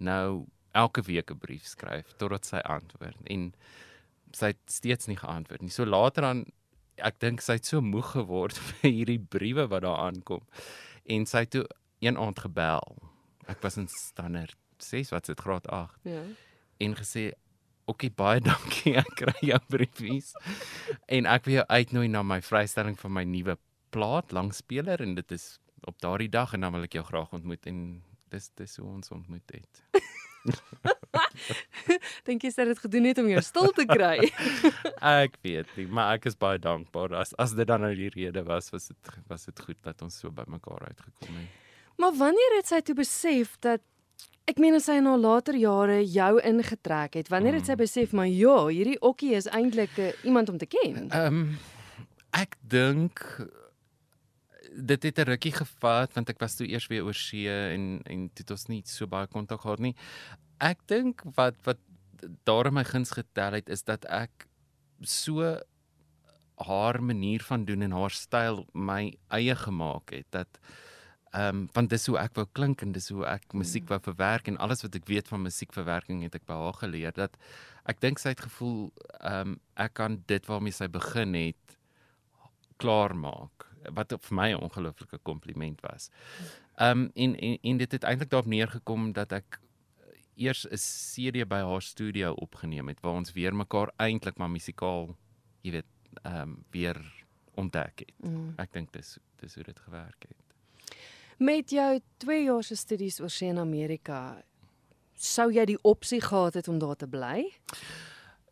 nou 0.01 0.47
elke 0.75 1.03
week 1.03 1.31
'n 1.31 1.39
brief 1.39 1.65
skryf 1.67 2.13
totdat 2.19 2.45
sy 2.47 2.59
antwoord 2.65 3.17
en 3.31 3.53
sy 4.33 4.47
het 4.53 4.59
steeds 4.67 5.07
nie 5.09 5.17
geantwoord 5.17 5.63
nie. 5.63 5.71
So 5.71 5.85
later 5.85 6.23
dan 6.23 6.45
ek 6.99 7.19
dink 7.21 7.41
sy 7.41 7.53
het 7.53 7.67
so 7.67 7.81
moeg 7.81 8.13
geword 8.13 8.59
vir 8.69 8.91
hierdie 8.91 9.19
briewe 9.21 9.69
wat 9.69 9.83
daar 9.83 9.99
aankom 10.11 10.43
en 11.07 11.27
sy 11.27 11.39
het 11.39 11.51
toe 11.51 11.67
een 12.01 12.17
aand 12.19 12.39
gebel. 12.39 12.97
Ek 13.49 13.63
was 13.63 13.77
in 13.77 13.89
standaard 13.89 14.55
6 14.79 15.11
wat 15.11 15.27
dit 15.27 15.41
graad 15.41 15.67
8 15.69 15.99
Ja. 16.05 16.23
en 16.81 16.95
gesê 16.95 17.33
Oké, 17.89 18.11
baie 18.11 18.41
dankie. 18.51 18.97
Ek 18.97 19.15
kry 19.17 19.33
jou 19.41 19.59
briefies. 19.69 20.35
en 21.09 21.25
ek 21.27 21.45
wil 21.47 21.55
jou 21.55 21.65
uitnooi 21.69 22.09
na 22.09 22.23
my 22.23 22.41
vrystelling 22.43 22.99
van 22.99 23.13
my 23.13 23.25
nuwe 23.25 23.57
plaat 23.91 24.33
langspeler 24.33 25.01
en 25.05 25.15
dit 25.19 25.33
is 25.33 25.59
op 25.87 25.99
daardie 26.03 26.29
dag 26.29 26.53
en 26.53 26.67
dan 26.67 26.75
wil 26.75 26.87
ek 26.89 26.99
jou 26.99 27.05
graag 27.07 27.33
ontmoet 27.33 27.67
en 27.71 27.83
dis 28.33 28.51
dis 28.61 28.77
hoe 28.77 28.89
ons 28.89 29.11
ontmoet 29.15 29.55
het. 29.55 29.83
Dink 32.27 32.45
jy 32.45 32.51
sy 32.53 32.63
het 32.63 32.73
dit 32.73 32.81
gedoen 32.83 33.07
net 33.09 33.21
om 33.21 33.29
jou 33.31 33.43
stil 33.45 33.71
te 33.77 33.85
kry? 33.89 34.17
ek 35.23 35.39
weet 35.45 35.71
nie, 35.79 35.87
maar 35.87 36.17
ek 36.17 36.29
is 36.31 36.39
baie 36.39 36.61
dankbaar 36.63 37.17
as 37.21 37.35
as 37.41 37.55
dit 37.59 37.69
dan 37.69 37.85
nou 37.85 37.93
die 37.97 38.11
rede 38.15 38.45
was, 38.47 38.71
was 38.75 38.91
dit 38.93 39.15
was 39.31 39.49
dit 39.49 39.65
goed 39.67 39.79
dat 39.87 40.03
ons 40.07 40.19
so 40.23 40.33
by 40.35 40.47
mekaar 40.51 40.89
uitgekom 40.91 41.39
het. 41.41 41.49
maar 41.99 42.15
wanneer 42.17 42.59
het 42.59 42.71
sy 42.71 42.81
toe 42.85 42.97
besef 42.99 43.57
dat 43.65 43.85
ek 44.49 44.61
meen 44.63 44.79
as 44.79 44.87
sy 44.89 44.97
in 45.01 45.09
haar 45.11 45.21
later 45.21 45.57
jare 45.59 45.99
jou 46.05 46.35
ingetrek 46.41 47.19
het, 47.21 47.29
wanneer 47.33 47.59
het 47.59 47.69
sy 47.69 47.77
besef 47.77 48.15
maar 48.17 48.31
ja, 48.31 48.67
hierdie 48.71 49.01
okkie 49.05 49.35
is 49.37 49.51
eintlik 49.53 49.99
uh, 50.01 50.13
iemand 50.25 50.49
om 50.53 50.59
te 50.61 50.69
ken? 50.71 51.09
Ehm 51.09 51.43
um, 51.43 51.59
ek 52.37 52.59
dink 52.61 53.23
dit 54.73 55.03
het 55.03 55.19
'n 55.19 55.31
rukkie 55.31 55.53
gevat 55.53 56.15
want 56.15 56.29
ek 56.29 56.41
was 56.41 56.57
toe 56.57 56.69
eers 56.69 56.87
weer 56.87 57.05
oor 57.05 57.15
see 57.15 57.49
en 57.49 58.03
en 58.05 58.31
dit 58.35 58.51
ons 58.51 58.67
nie 58.69 58.83
so 58.85 59.07
baie 59.07 59.27
kontak 59.27 59.61
gehad 59.61 59.79
nie. 59.79 59.95
Ek 60.61 60.79
dink 60.87 61.23
wat 61.37 61.57
wat 61.65 61.79
daar 62.45 62.67
in 62.67 62.75
my 62.75 62.85
guns 62.85 63.11
getel 63.11 63.53
het 63.53 63.69
is 63.69 63.83
dat 63.83 64.05
ek 64.05 64.49
so 65.03 65.59
haar 66.57 67.03
manier 67.03 67.43
van 67.43 67.65
doen 67.65 67.83
en 67.83 67.93
haar 67.93 68.11
styl 68.11 68.67
my 68.75 69.15
eie 69.29 69.55
gemaak 69.55 70.11
het 70.11 70.27
dat 70.31 70.61
ehm 71.33 71.57
um, 71.57 71.69
want 71.73 71.91
dis 71.91 72.07
hoe 72.07 72.17
ek 72.19 72.35
wou 72.35 72.47
klink 72.53 72.83
en 72.83 72.93
dis 72.93 73.11
hoe 73.13 73.25
ek 73.29 73.53
musiek 73.53 73.89
wou 73.89 73.99
verwerk 74.01 74.49
en 74.49 74.57
alles 74.65 74.83
wat 74.83 74.95
ek 74.97 75.07
weet 75.07 75.29
van 75.29 75.43
musiekverwerking 75.45 76.23
het 76.25 76.35
ek 76.35 76.47
by 76.49 76.57
haar 76.57 76.79
geleer 76.81 77.13
dat 77.13 77.37
ek 77.85 78.01
dink 78.01 78.19
sy 78.19 78.33
het 78.33 78.41
gevoel 78.41 78.89
ehm 79.21 79.53
um, 79.53 79.61
ek 79.77 79.95
kan 80.01 80.23
dit 80.27 80.49
waarmee 80.49 80.73
sy 80.73 80.89
begin 80.89 81.37
het 81.37 81.77
klaar 82.79 83.15
maak 83.15 83.68
wat 83.95 84.15
vir 84.21 84.37
my 84.37 84.51
'n 84.53 84.61
ongelooflike 84.61 85.19
kompliment 85.23 85.81
was. 85.81 86.11
Um, 86.77 87.11
en, 87.15 87.37
en 87.37 87.59
en 87.63 87.77
dit 87.77 87.93
het 87.93 88.05
eintlik 88.05 88.31
daarop 88.31 88.51
neergekom 88.51 89.13
dat 89.13 89.33
ek 89.33 89.61
eers 90.37 90.67
'n 90.67 90.77
CD 90.77 91.49
by 91.49 91.61
haar 91.61 91.83
studio 91.83 92.33
opgeneem 92.33 92.89
het 92.89 93.01
waar 93.01 93.13
ons 93.13 93.33
weer 93.33 93.55
mekaar 93.55 93.93
eintlik 93.97 94.39
maar 94.39 94.51
musikaal, 94.51 95.17
jy 95.61 95.71
weet, 95.71 95.91
ehm 96.23 96.41
um, 96.41 96.65
weer 96.71 97.27
ontdek 97.55 97.99
het. 97.99 98.15
Mm. 98.17 98.53
Ek 98.57 98.73
dink 98.73 98.93
dis 98.93 99.19
dis 99.41 99.55
hoe 99.55 99.65
dit 99.65 99.79
gewerk 99.79 100.25
het. 100.29 100.97
Met 101.39 101.71
jou 101.71 102.01
2 102.17 102.45
jaar 102.45 102.65
se 102.65 102.77
studies 102.77 103.21
oor 103.21 103.31
see 103.31 103.49
in 103.49 103.59
Amerika, 103.59 104.43
sou 105.15 105.53
jy 105.53 105.65
die 105.65 105.79
opsie 105.83 106.21
gehad 106.21 106.55
het 106.55 106.69
om 106.69 106.79
daar 106.79 106.97
te 106.97 107.07
bly? 107.07 107.45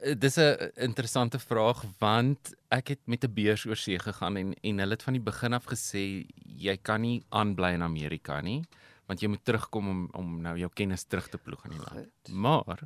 Uh, 0.05 0.15
Dis 0.19 0.37
'n 0.37 0.71
interessante 0.75 1.39
vraag 1.39 1.85
want 1.99 2.55
ek 2.69 2.89
het 2.89 3.01
met 3.07 3.25
'n 3.25 3.33
beurs 3.33 3.67
oor 3.67 3.77
see 3.77 3.99
gegaan 3.99 4.37
en 4.37 4.55
en 4.55 4.79
hulle 4.79 4.93
het 4.93 5.03
van 5.03 5.13
die 5.13 5.23
begin 5.23 5.53
af 5.53 5.65
gesê 5.65 6.27
jy 6.45 6.77
kan 6.77 7.01
nie 7.01 7.25
aanbly 7.29 7.73
in 7.73 7.83
Amerika 7.83 8.41
nie 8.41 8.65
want 9.07 9.21
jy 9.21 9.29
moet 9.29 9.45
terugkom 9.45 9.89
om 9.89 10.09
om 10.13 10.41
nou 10.43 10.57
jou 10.59 10.71
kennis 10.75 11.05
terug 11.05 11.29
te 11.29 11.39
ploeg 11.39 11.65
in 11.65 11.71
die 11.71 11.81
land. 11.81 12.09
Goed. 12.25 12.35
Maar 12.35 12.81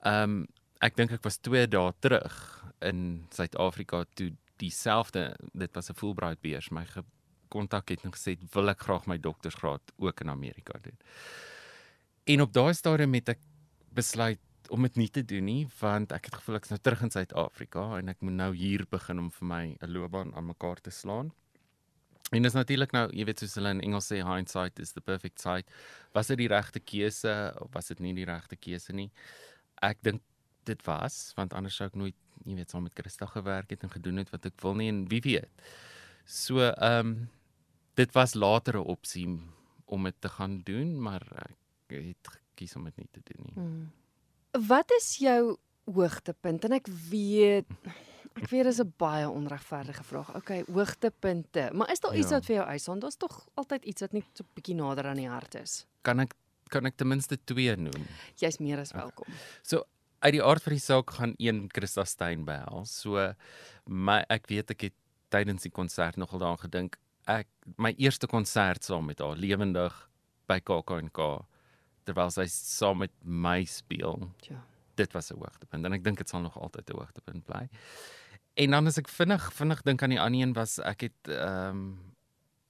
ehm 0.00 0.22
um, 0.22 0.46
ek 0.80 0.96
dink 0.96 1.10
ek 1.10 1.24
was 1.24 1.38
2 1.38 1.66
dae 1.68 1.92
terug 2.00 2.64
in 2.80 3.26
Suid-Afrika 3.30 4.04
toe 4.14 4.32
dieselfde 4.56 5.36
dit 5.52 5.74
was 5.74 5.90
'n 5.90 5.94
Fulbright 5.94 6.40
beurs 6.40 6.70
my 6.70 6.86
kontak 7.48 7.88
het 7.88 8.04
en 8.04 8.12
gesê 8.12 8.36
wil 8.52 8.68
ek 8.68 8.80
graag 8.80 9.06
my 9.06 9.18
doktorsgraad 9.18 9.92
ook 9.96 10.20
in 10.20 10.30
Amerika 10.30 10.78
doen. 10.82 10.98
En 12.24 12.40
op 12.40 12.52
daai 12.52 12.74
stadium 12.74 13.14
het 13.14 13.28
ek 13.28 13.40
besluit 13.94 14.40
om 14.70 14.82
dit 14.82 14.96
nie 14.96 15.08
te 15.08 15.24
doen 15.24 15.44
nie 15.44 15.62
want 15.80 16.12
ek 16.12 16.28
het 16.28 16.34
gevoel 16.40 16.56
ek 16.56 16.68
is 16.68 16.74
nou 16.74 16.80
terug 16.80 17.02
in 17.02 17.10
Suid-Afrika 17.10 17.98
en 17.98 18.08
ek 18.12 18.20
moet 18.20 18.36
nou 18.38 18.50
hier 18.56 18.86
begin 18.90 19.18
om 19.18 19.30
vir 19.30 19.46
my 19.46 19.64
'n 19.80 19.92
loopbaan 19.92 20.34
aan 20.34 20.46
mekaar 20.46 20.80
te 20.80 20.90
slaan. 20.90 21.32
En 22.32 22.42
dis 22.42 22.52
natuurlik 22.56 22.92
nou, 22.92 23.08
jy 23.12 23.24
weet 23.24 23.38
soos 23.38 23.54
hulle 23.54 23.70
in 23.70 23.80
Engels 23.80 24.08
sê 24.10 24.22
hindsight 24.24 24.78
is 24.78 24.92
the 24.92 25.00
perfect 25.00 25.40
sight. 25.40 25.68
Was 26.14 26.26
dit 26.32 26.38
die 26.38 26.48
regte 26.48 26.80
keuse 26.80 27.54
of 27.60 27.72
was 27.74 27.88
dit 27.92 28.00
nie 28.00 28.14
die 28.14 28.24
regte 28.24 28.56
keuse 28.56 28.92
nie? 28.92 29.10
Ek 29.82 30.00
dink 30.02 30.22
dit 30.64 30.80
was 30.86 31.32
want 31.36 31.52
anders 31.52 31.76
sou 31.76 31.86
ek 31.86 31.94
nooit, 31.94 32.16
jy 32.44 32.56
weet, 32.56 32.70
saam 32.70 32.82
met 32.88 32.96
Christa 32.96 33.26
gewerk 33.26 33.70
het 33.70 33.84
en 33.84 33.92
gedoen 33.92 34.16
het 34.16 34.30
wat 34.32 34.46
ek 34.46 34.56
wil 34.62 34.74
nie 34.74 34.88
en 34.88 35.04
wie 35.08 35.20
weet. 35.20 35.66
So, 36.24 36.60
ehm 36.60 37.06
um, 37.06 37.28
dit 37.94 38.10
was 38.14 38.34
later 38.34 38.74
'n 38.80 38.90
opsie 38.90 39.28
om 39.86 40.04
dit 40.04 40.20
te 40.20 40.28
gaan 40.28 40.62
doen, 40.64 41.00
maar 41.00 41.22
ek 41.46 42.02
het 42.02 42.28
gekies 42.28 42.74
om 42.76 42.84
dit 42.84 42.96
nie 42.96 43.08
te 43.12 43.20
doen 43.24 43.44
nie. 43.46 43.62
Mm. 43.62 43.92
Wat 44.54 44.90
is 45.00 45.16
jou 45.18 45.56
hoogtepunt? 45.90 46.64
En 46.68 46.76
ek 46.78 46.86
weet 47.10 47.66
ek 48.34 48.48
weet 48.50 48.64
dis 48.66 48.80
'n 48.82 48.92
baie 48.98 49.28
onregverdige 49.30 50.02
vraag. 50.04 50.34
Okay, 50.34 50.64
hoogtepunte. 50.72 51.70
Maar 51.72 51.90
is 51.90 52.00
daar 52.00 52.14
iets 52.16 52.28
Ja. 52.28 52.34
wat 52.34 52.44
vir 52.46 52.56
jou 52.56 52.66
uitstaan? 52.68 52.98
Daar's 52.98 53.16
tog 53.16 53.46
altyd 53.54 53.84
iets 53.84 54.00
wat 54.00 54.12
net 54.12 54.24
so 54.32 54.42
'n 54.44 54.48
bietjie 54.54 54.74
nader 54.74 55.06
aan 55.06 55.16
die 55.16 55.28
hart 55.28 55.54
is. 55.54 55.86
Kan 56.02 56.20
ek 56.20 56.34
kan 56.68 56.86
ek 56.86 56.96
ten 56.96 57.08
minste 57.08 57.38
twee 57.44 57.76
noem? 57.76 58.06
Jy's 58.36 58.58
meer 58.58 58.78
as 58.78 58.92
welkom. 58.92 59.26
So 59.62 59.84
uit 60.20 60.32
die 60.32 60.42
aard 60.42 60.62
van 60.62 60.72
die 60.72 60.80
saak 60.80 61.10
gaan 61.10 61.34
een 61.36 61.68
Christa 61.72 62.04
Stein 62.04 62.44
behels. 62.44 63.00
So 63.00 63.34
my 63.86 64.24
ek 64.28 64.46
weet 64.48 64.70
ek 64.70 64.80
het 64.80 64.92
tydens 65.30 65.62
die 65.62 65.70
konsert 65.70 66.16
nogal 66.16 66.38
daaraan 66.38 66.58
gedink. 66.70 66.96
Ek 67.26 67.46
my 67.76 67.94
eerste 67.98 68.26
konsert 68.26 68.82
saam 68.84 69.06
met 69.06 69.18
haar 69.18 69.36
lewendig 69.36 70.08
by 70.46 70.60
KAK&K 70.60 71.44
terwyl 72.04 72.30
sy 72.30 72.46
saam 72.50 72.98
met 73.04 73.12
my 73.22 73.64
speel. 73.64 74.30
Ja. 74.48 74.62
Dit 74.94 75.12
was 75.12 75.30
'n 75.30 75.38
hoogtepunt 75.38 75.84
en 75.84 75.92
ek 75.92 76.04
dink 76.04 76.18
dit 76.18 76.28
sal 76.28 76.40
nog 76.40 76.58
altyd 76.58 76.90
'n 76.90 76.96
hoogtepunt 76.96 77.44
bly. 77.44 77.68
En 78.54 78.70
dan 78.70 78.86
as 78.86 78.98
ek 78.98 79.08
vinnig 79.08 79.52
vinnig 79.52 79.82
dink 79.82 80.02
aan 80.02 80.10
die 80.14 80.20
ander 80.20 80.40
een 80.40 80.52
was 80.52 80.78
ek 80.78 81.00
het 81.00 81.28
ehm 81.28 81.68
um, 81.68 82.12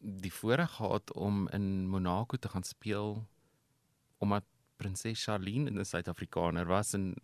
die 0.04 0.32
voorreg 0.32 0.70
gehad 0.70 1.12
om 1.12 1.48
in 1.48 1.88
Monaco 1.88 2.36
te 2.36 2.48
gaan 2.48 2.62
speel 2.62 3.26
omdat 4.18 4.44
prinses 4.76 5.24
Charlene 5.24 5.70
'n 5.70 5.84
Suid-Afrikaner 5.84 6.66
was 6.66 6.92
en 6.94 7.14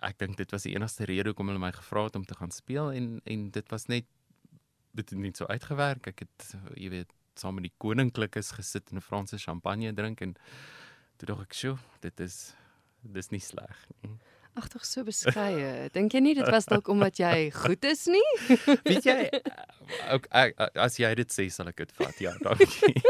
ek 0.00 0.18
dink 0.18 0.36
dit 0.36 0.50
was 0.50 0.62
die 0.62 0.74
enigste 0.74 1.04
rede 1.04 1.28
hoekom 1.28 1.50
hulle 1.50 1.58
my 1.58 1.72
gevra 1.72 2.04
het 2.04 2.16
om 2.16 2.24
te 2.24 2.34
gaan 2.34 2.50
speel 2.50 2.92
en 2.92 3.20
en 3.24 3.50
dit 3.50 3.70
was 3.70 3.86
net 3.86 4.06
dit 4.98 5.10
het 5.10 5.18
net 5.18 5.36
so 5.36 5.46
uitgewerk. 5.46 6.06
Ek 6.06 6.24
het 6.24 6.56
jy 6.74 6.90
weet 6.90 7.12
saam 7.38 7.58
met 7.58 7.68
die 7.68 7.76
koninklikes 7.78 8.52
gesit 8.58 8.90
en 8.90 8.98
'n 8.98 9.06
Franse 9.08 9.38
champagne 9.38 9.92
drink 9.94 10.20
en 10.20 10.36
toe 11.18 11.26
dink 11.26 11.40
ek, 11.44 11.52
"Sjoe, 11.54 11.78
dit 12.00 12.20
is 12.20 12.54
dis 13.02 13.30
nie 13.30 13.40
sleg 13.40 13.76
nie." 14.02 14.16
Ag 14.58 14.68
tog 14.68 14.84
so 14.84 15.04
beskeie. 15.04 15.88
Dink 15.94 16.12
jy 16.12 16.20
nie 16.20 16.34
dit 16.34 16.48
was 16.50 16.64
dalk 16.66 16.88
omdat 16.88 17.14
jy 17.20 17.50
goed 17.54 17.84
is 17.84 18.06
nie? 18.10 18.24
Weet 18.88 19.04
jy 19.06 19.30
ook 20.10 20.26
ek, 20.34 20.56
as 20.74 20.96
jy 20.98 21.14
dit 21.14 21.30
sê 21.30 21.46
sal 21.50 21.68
ek 21.68 21.76
dit 21.76 21.92
vat. 22.00 22.18
Ja, 22.20 22.32
dankie. 22.42 22.94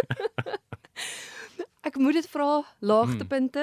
Ek 1.89 1.97
moet 1.97 2.19
dit 2.19 2.27
vra, 2.29 2.63
laagtepunte. 2.85 3.63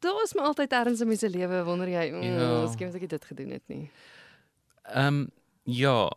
Daar 0.00 0.22
is 0.24 0.32
maar 0.36 0.44
altyd 0.52 0.72
ergens 0.72 1.00
in 1.04 1.08
mense 1.10 1.28
lewe 1.28 1.62
wonder 1.66 1.88
jy, 1.88 2.04
Ja. 2.08 2.20
"Mm, 2.20 2.62
miskien 2.64 2.86
het 2.92 2.96
ek 3.02 3.08
dit 3.08 3.24
gedoen 3.24 3.50
het 3.50 3.68
nie." 3.68 3.90
Ehm 4.84 5.06
um, 5.06 5.30
ja, 5.64 6.08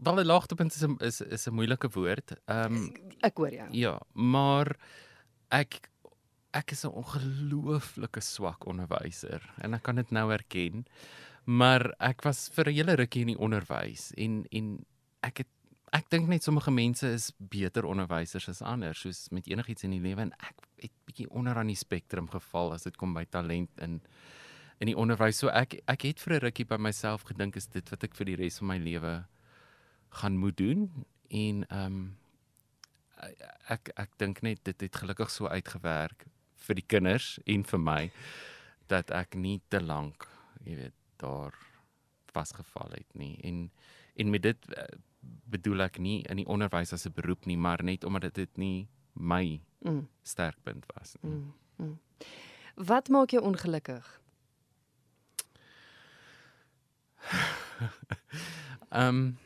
wel 0.00 0.14
'n 0.20 0.26
laagtepunt 0.26 0.74
is 0.74 0.82
is 1.00 1.20
is 1.20 1.46
'n 1.48 1.54
moeilike 1.54 1.88
woord. 1.92 2.32
Ehm 2.46 2.74
um, 2.76 2.92
Ek 3.20 3.36
hoor 3.36 3.50
jou. 3.52 3.68
ja, 3.72 4.00
maar 4.14 4.76
ek 5.50 5.88
ek 6.52 6.72
is 6.72 6.84
'n 6.84 6.92
ongelooflike 6.92 8.20
swak 8.20 8.66
onderwyser 8.66 9.42
en 9.60 9.74
ek 9.74 9.82
kan 9.82 9.96
dit 9.96 10.10
nou 10.10 10.32
erken. 10.32 10.86
Maar 11.44 11.94
ek 12.00 12.22
was 12.22 12.48
vir 12.48 12.68
'n 12.68 12.74
hele 12.74 12.94
rukkie 12.96 13.20
in 13.20 13.34
die 13.34 13.38
onderwys 13.38 14.12
en 14.16 14.46
en 14.50 14.84
ek 15.22 15.38
het 15.38 15.48
ek 15.92 16.10
dink 16.10 16.28
net 16.28 16.42
sommige 16.42 16.70
mense 16.70 17.06
is 17.06 17.32
beter 17.38 17.84
onderwysers 17.84 18.48
as 18.48 18.62
ander, 18.62 18.94
soos 18.94 19.28
met 19.30 19.46
enigiets 19.46 19.84
in 19.84 19.90
die 19.90 20.00
lewe 20.00 20.20
en 20.20 20.32
ek 20.32 20.56
het 20.76 20.92
bietjie 21.06 21.30
onder 21.30 21.56
aan 21.56 21.66
die 21.66 21.76
spektrum 21.76 22.28
geval 22.28 22.72
as 22.72 22.82
dit 22.82 22.96
kom 22.96 23.14
by 23.14 23.24
talent 23.24 23.70
in 23.80 24.00
in 24.80 24.86
die 24.86 24.96
onderwys. 24.96 25.38
So 25.38 25.48
ek 25.48 25.80
ek 25.88 26.02
het 26.02 26.20
vir 26.20 26.34
'n 26.34 26.40
rukkie 26.40 26.66
by 26.66 26.76
myself 26.76 27.24
gedink 27.24 27.56
is 27.56 27.66
dit 27.66 27.90
wat 27.90 28.04
ek 28.04 28.14
vir 28.14 28.26
die 28.26 28.36
res 28.36 28.58
van 28.58 28.68
my 28.68 28.78
lewe 28.78 29.26
gaan 30.10 30.36
moet 30.36 30.56
doen 30.56 31.04
en 31.30 31.64
ehm 31.68 31.86
um, 31.86 32.16
ek 33.68 33.90
ek 33.96 34.10
dink 34.18 34.42
net 34.42 34.64
dit 34.64 34.80
het 34.80 34.96
gelukkig 34.96 35.30
so 35.30 35.46
uitgewerk 35.46 36.26
vir 36.68 36.78
die 36.78 36.86
kinders 36.86 37.38
en 37.46 37.64
vir 37.64 37.80
my 37.80 38.10
dat 38.88 39.10
ek 39.10 39.34
nie 39.36 39.58
te 39.72 39.80
lank, 39.80 40.28
jy 40.64 40.76
weet, 40.76 40.94
daar 41.20 41.56
vasgeval 42.32 42.90
het 42.96 43.14
nie. 43.18 43.36
En 43.44 43.70
en 44.18 44.30
met 44.30 44.42
dit 44.42 44.72
eh, 44.74 44.84
bedoel 45.50 45.84
ek 45.86 45.98
nie 46.02 46.22
in 46.30 46.36
die 46.40 46.46
onderwys 46.46 46.92
as 46.92 47.06
'n 47.06 47.12
beroep 47.14 47.46
nie, 47.46 47.56
maar 47.56 47.82
net 47.84 48.04
omdat 48.04 48.34
dit 48.34 48.56
nie 48.58 48.88
my 49.14 49.60
Mm. 49.80 50.08
sterkpunt 50.22 50.84
was 50.94 51.14
nie. 51.22 51.30
Mm, 51.32 51.52
mm. 51.76 51.98
Wat 52.74 53.08
maak 53.08 53.30
jou 53.30 53.42
ongelukkig? 53.42 54.20
Ehm 58.90 59.08
um, 59.08 59.38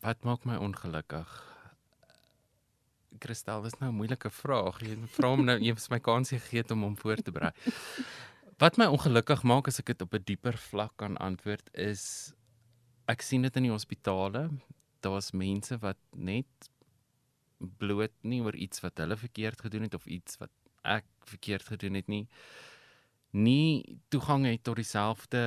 wat 0.00 0.22
maak 0.24 0.44
my 0.44 0.56
ongelukkig? 0.56 1.55
Kristel, 3.18 3.62
dis 3.62 3.78
nou 3.80 3.90
'n 3.90 3.96
moeilike 3.96 4.30
vraag. 4.30 4.80
Jy 4.80 4.96
vra 5.16 5.28
hom 5.28 5.44
nou, 5.44 5.58
jy 5.58 5.74
het 5.74 5.90
my 5.90 6.00
kans 6.00 6.30
gegee 6.30 6.64
om 6.70 6.82
hom 6.82 6.96
voor 6.96 7.16
te 7.16 7.32
berei. 7.32 7.52
Wat 8.58 8.78
my 8.78 8.86
ongelukkig 8.86 9.42
maak 9.42 9.68
as 9.68 9.78
ek 9.78 9.86
dit 9.86 10.02
op 10.02 10.14
'n 10.14 10.24
dieper 10.24 10.56
vlak 10.56 10.96
kan 10.96 11.16
antwoord 11.16 11.68
is 11.74 12.32
ek 13.06 13.22
sien 13.22 13.42
dit 13.42 13.56
in 13.56 13.62
die 13.62 13.72
hospitale. 13.72 14.50
Daar's 15.00 15.32
mense 15.32 15.78
wat 15.78 15.98
net 16.14 16.46
bloot 17.58 18.12
nie 18.22 18.40
oor 18.42 18.54
iets 18.54 18.80
wat 18.80 18.98
hulle 18.98 19.16
verkeerd 19.16 19.60
gedoen 19.60 19.82
het 19.82 19.94
of 19.94 20.06
iets 20.06 20.38
wat 20.38 20.50
ek 20.84 21.04
verkeerd 21.24 21.66
gedoen 21.66 21.94
het 21.94 22.08
nie 22.08 22.26
nie 23.36 23.98
toegang 24.08 24.46
het 24.46 24.62
tot 24.64 24.76
dieselfde 24.76 25.40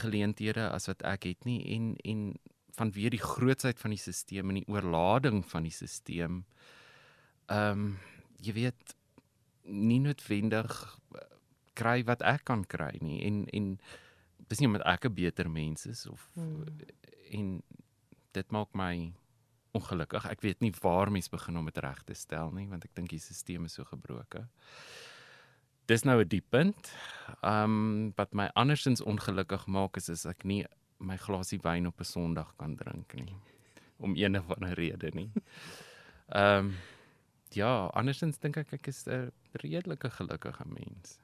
geleenthede 0.00 0.70
as 0.70 0.86
wat 0.86 1.02
ek 1.02 1.24
het 1.24 1.44
nie 1.44 1.60
en 1.74 1.94
en 2.04 2.34
vanweer 2.78 3.12
die 3.12 3.22
grootsheid 3.22 3.80
van 3.80 3.92
die 3.92 4.00
stelsel 4.00 4.48
en 4.48 4.60
die 4.60 4.68
oorlading 4.70 5.42
van 5.44 5.66
die 5.68 5.74
stelsel 5.74 6.42
ehm 7.50 7.84
um, 7.84 7.98
jy 8.40 8.54
weet 8.56 8.94
nie 9.68 10.00
noodwendig 10.00 10.70
eh, 11.14 11.26
kry 11.76 12.00
wat 12.08 12.22
ek 12.24 12.46
kan 12.48 12.64
kry 12.64 12.94
nie 13.04 13.20
en 13.26 13.44
en 13.52 13.74
dis 14.48 14.60
nie 14.60 14.68
omdat 14.70 14.86
ek 14.86 15.04
'n 15.06 15.14
beter 15.14 15.50
mens 15.50 15.86
is 15.86 16.06
of 16.06 16.30
hmm. 16.34 16.64
en 17.30 17.62
dit 18.32 18.50
maak 18.50 18.70
my 18.74 19.12
ongelukkig. 19.72 20.24
Ek 20.26 20.40
weet 20.42 20.60
nie 20.60 20.72
waar 20.82 21.10
mens 21.10 21.28
begin 21.28 21.56
om 21.56 21.64
dit 21.64 21.78
reg 21.78 22.02
te 22.02 22.14
stel 22.14 22.50
nie 22.50 22.68
want 22.68 22.84
ek 22.84 22.94
dink 22.94 23.10
die 23.10 23.18
stelsel 23.18 23.64
is 23.64 23.74
so 23.74 23.84
gebroken 23.84 24.48
dis 25.90 26.04
nou 26.06 26.20
'n 26.22 26.28
diep 26.28 26.50
punt. 26.50 26.92
Um 27.42 28.12
wat 28.16 28.34
my 28.34 28.48
andersins 28.54 29.02
ongelukkig 29.02 29.66
maak 29.66 29.96
is 29.96 30.08
as 30.08 30.26
ek 30.26 30.44
nie 30.44 30.64
my 30.98 31.16
glasie 31.16 31.58
wyn 31.62 31.86
op 31.86 32.00
'n 32.00 32.04
Sondag 32.04 32.54
kan 32.56 32.76
drink 32.76 33.14
nie 33.14 33.34
om 33.98 34.14
een 34.16 34.38
of 34.38 34.50
ander 34.50 34.74
rede 34.74 35.10
nie. 35.14 35.30
Um 36.28 36.74
ja, 37.54 37.90
andersins 37.94 38.38
dink 38.38 38.56
ek 38.56 38.72
ek 38.72 38.88
is 38.88 39.06
'n 39.06 39.32
redelike 39.52 40.10
gelukkige 40.10 40.64
mens. 40.66 41.18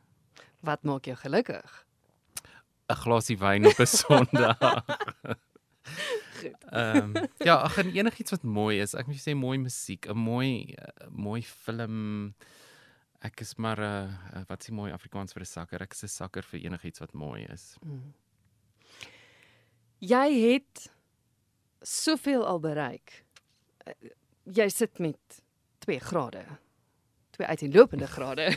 Wat 0.60 0.82
maak 0.82 1.04
jou 1.04 1.16
gelukkig? 1.16 1.86
'n 2.88 2.94
Glasie 2.94 3.38
wyn 3.38 3.66
op 3.66 3.78
'n 3.78 3.86
Sondag. 3.86 4.58
Ehm 6.70 7.16
um, 7.16 7.28
ja, 7.38 7.54
ag 7.54 7.78
en 7.78 7.90
enigiets 7.94 8.30
wat 8.30 8.42
mooi 8.42 8.80
is. 8.80 8.94
Ek 8.94 9.06
moet 9.06 9.22
sê 9.22 9.34
mooi 9.34 9.58
musiek, 9.58 10.06
'n 10.06 10.18
mooi 10.18 10.74
uh, 10.74 11.08
mooi 11.10 11.42
film 11.42 12.34
ek 13.20 13.40
is 13.40 13.54
maar 13.56 13.80
'n 13.80 13.82
uh, 13.82 14.40
uh, 14.40 14.44
wat 14.46 14.62
s'ie 14.62 14.74
mooi 14.74 14.92
Afrikaans 14.92 15.32
vir 15.32 15.42
'n 15.42 15.46
sakker. 15.46 15.82
Ek 15.82 15.92
is 15.92 16.04
'n 16.04 16.08
sakker 16.08 16.42
vir 16.42 16.60
enigiets 16.60 16.98
wat 16.98 17.12
mooi 17.12 17.44
is. 17.44 17.76
Mm. 17.84 18.14
Jy 19.98 20.28
het 20.52 20.90
soveel 21.82 22.46
al 22.46 22.60
bereik. 22.60 23.24
Jy 24.44 24.68
sit 24.68 24.98
met 24.98 25.42
2 25.86 26.00
grade. 26.02 26.42
2 27.38 27.46
uiteenlopende 27.46 28.06
grade. 28.10 28.50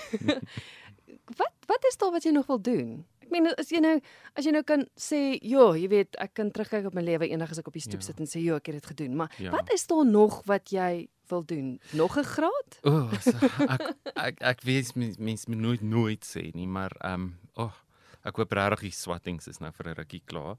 wat 1.39 1.53
wat 1.69 1.85
is 1.85 1.97
daar 1.97 2.11
wat 2.11 2.25
jy 2.25 2.33
nog 2.33 2.49
wil 2.49 2.61
doen? 2.61 3.05
Ek 3.21 3.29
meen 3.33 3.49
as 3.61 3.69
jy 3.69 3.81
nou 3.83 3.95
as 4.33 4.45
jy 4.47 4.53
nou 4.55 4.63
kan 4.65 4.87
sê, 4.97 5.37
"Ja, 5.45 5.69
jy 5.77 5.87
weet, 5.89 6.17
ek 6.17 6.33
kan 6.33 6.51
terugkyk 6.51 6.87
op 6.89 6.97
my 6.97 7.03
lewe 7.05 7.29
eendag 7.29 7.51
as 7.53 7.61
ek 7.61 7.67
op 7.69 7.77
die 7.77 7.85
stoep 7.85 8.01
ja. 8.01 8.07
sit 8.07 8.19
en 8.19 8.29
sê, 8.29 8.41
"Ja, 8.41 8.55
ek 8.57 8.71
het 8.71 8.81
dit 8.81 8.85
gedoen." 8.93 9.15
Maar 9.15 9.33
ja. 9.37 9.51
wat 9.51 9.69
is 9.73 9.85
daar 9.87 10.05
nog 10.05 10.41
wat 10.45 10.69
jy 10.69 11.07
wil 11.29 11.45
doen? 11.45 11.79
Nog 11.93 12.17
'n 12.17 12.23
graad? 12.23 12.71
O, 12.81 12.89
oh, 12.89 13.13
so, 13.21 13.31
ek 13.67 13.93
ek 14.15 14.41
ek 14.41 14.61
weet 14.61 14.95
mense 14.95 15.21
mens 15.21 15.45
moet 15.45 15.57
nooit 15.57 15.81
nooit 15.81 16.25
sê 16.25 16.49
nie, 16.53 16.67
maar 16.67 16.91
ehm 17.01 17.13
um, 17.13 17.39
o, 17.53 17.63
oh, 17.63 17.75
ek 18.23 18.35
hoop 18.35 18.51
regtig 18.51 18.79
die 18.79 18.91
swattings 18.91 19.47
is 19.47 19.59
nou 19.59 19.71
vir 19.71 19.89
'n 19.89 19.97
rukkie 20.01 20.23
klaar. 20.25 20.57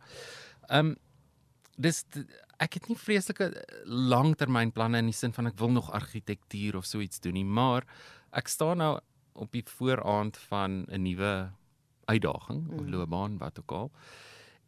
Ehm 0.69 0.87
um, 0.87 0.97
dis 1.77 2.05
ek 2.61 2.75
het 2.77 2.89
nie 2.89 2.97
vreeslike 2.99 3.51
langtermynplanne 3.87 4.99
in 4.99 5.09
die 5.09 5.17
sin 5.17 5.33
van 5.33 5.47
ek 5.47 5.59
wil 5.59 5.73
nog 5.73 5.91
argitektuur 5.97 6.77
of 6.77 6.87
so 6.87 7.01
iets 7.01 7.21
doen 7.21 7.39
nie, 7.39 7.45
maar 7.45 7.87
ek 8.37 8.49
staan 8.49 8.79
nou 8.83 8.99
op 9.41 9.53
die 9.53 9.65
vooraand 9.65 10.37
van 10.51 10.85
'n 10.89 11.03
nuwe 11.03 11.51
uitdaging 12.05 12.67
mm. 12.67 12.79
of 12.79 12.87
loopbaan 12.87 13.39
wat 13.39 13.61
ook 13.61 13.73
al. 13.73 13.91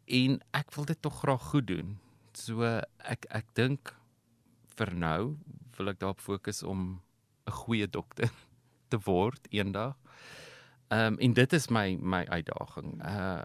En 0.06 0.40
ek 0.50 0.74
wil 0.74 0.84
dit 0.84 1.02
tog 1.02 1.18
graag 1.18 1.42
goed 1.42 1.66
doen. 1.66 1.98
So 2.32 2.62
ek 2.98 3.26
ek 3.28 3.46
dink 3.54 3.94
vir 4.76 4.94
nou 4.94 5.36
wil 5.76 5.88
ek 5.92 6.00
daarop 6.00 6.20
fokus 6.20 6.62
om 6.62 7.02
'n 7.46 7.52
goeie 7.52 7.86
dokter 7.86 8.30
te 8.90 8.98
word 9.04 9.46
eendag. 9.50 9.96
Ehm 10.88 11.14
um, 11.14 11.18
en 11.18 11.32
dit 11.32 11.52
is 11.52 11.68
my 11.68 11.96
my 12.00 12.24
uitdaging. 12.24 13.02
Uh 13.04 13.42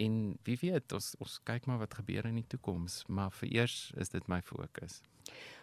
en 0.00 0.16
wie 0.48 0.56
weet 0.60 0.94
ons 0.96 1.12
ons 1.20 1.38
kyk 1.48 1.68
maar 1.68 1.80
wat 1.82 1.94
gebeur 2.00 2.28
in 2.30 2.40
die 2.40 2.48
toekoms, 2.54 3.04
maar 3.08 3.32
vir 3.40 3.52
eers 3.60 3.78
is 4.00 4.12
dit 4.14 4.28
my 4.32 4.40
fokus. 4.44 5.00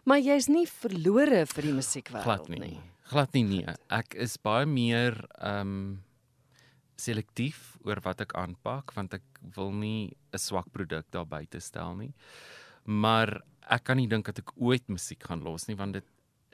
Maar 0.07 0.21
jy's 0.23 0.47
nie 0.51 0.65
verlore 0.69 1.45
vir 1.51 1.67
die 1.67 1.75
musiekwêreld 1.75 2.51
nie. 2.53 2.59
nie. 2.63 2.81
Glad 3.11 3.33
nie 3.35 3.43
nee. 3.47 3.77
Ek 3.93 4.15
is 4.15 4.37
baie 4.37 4.67
meer 4.69 5.19
ehm 5.39 5.73
um, 5.77 5.87
selektief 6.97 7.75
oor 7.85 7.99
wat 8.01 8.23
ek 8.23 8.31
aanpak 8.39 8.89
want 8.95 9.13
ek 9.13 9.25
wil 9.53 9.69
nie 9.69 10.17
'n 10.33 10.41
swak 10.41 10.71
produk 10.73 11.05
daar 11.11 11.27
buite 11.29 11.59
stel 11.61 11.95
nie. 11.95 12.13
Maar 12.85 13.41
ek 13.69 13.83
kan 13.83 13.97
nie 13.97 14.07
dink 14.07 14.25
dat 14.25 14.39
ek 14.39 14.55
ooit 14.57 14.87
musiek 14.89 15.23
gaan 15.23 15.43
los 15.43 15.67
nie 15.67 15.75
want 15.75 15.93
dit 15.93 16.05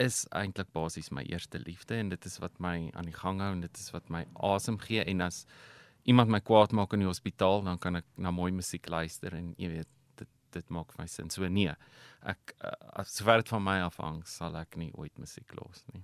is 0.01 0.25
eintlik 0.33 0.71
basies 0.73 1.11
my 1.11 1.23
eerste 1.29 1.59
liefde 1.59 1.95
en 1.95 2.09
dit 2.09 2.25
is 2.25 2.39
wat 2.41 2.59
my 2.59 2.91
aan 2.93 3.05
die 3.05 3.15
gang 3.15 3.39
hou 3.39 3.51
en 3.53 3.61
dit 3.61 3.77
is 3.77 3.91
wat 3.93 4.09
my 4.09 4.25
asem 4.33 4.79
gee 4.79 5.03
en 5.05 5.21
as 5.21 5.45
iemand 6.03 6.29
my 6.29 6.39
kwaad 6.43 6.73
maak 6.75 6.93
in 6.93 7.03
die 7.03 7.09
hospitaal 7.09 7.63
dan 7.63 7.79
kan 7.79 8.01
ek 8.01 8.07
na 8.17 8.31
mooi 8.31 8.51
musiek 8.51 8.87
luister 8.89 9.35
en 9.37 9.53
jy 9.57 9.69
weet 9.77 9.91
dit 10.19 10.29
dit 10.53 10.69
maak 10.69 10.93
my 10.99 11.07
sin. 11.09 11.29
So 11.33 11.47
nee. 11.49 11.73
Ek 12.21 12.55
uh, 12.63 13.03
sover 13.09 13.41
dit 13.41 13.53
van 13.53 13.63
my 13.63 13.79
afhang 13.87 14.21
sal 14.29 14.55
ek 14.59 14.77
nie 14.77 14.91
ooit 14.93 15.15
musiek 15.17 15.49
los 15.57 15.83
nie. 15.93 16.03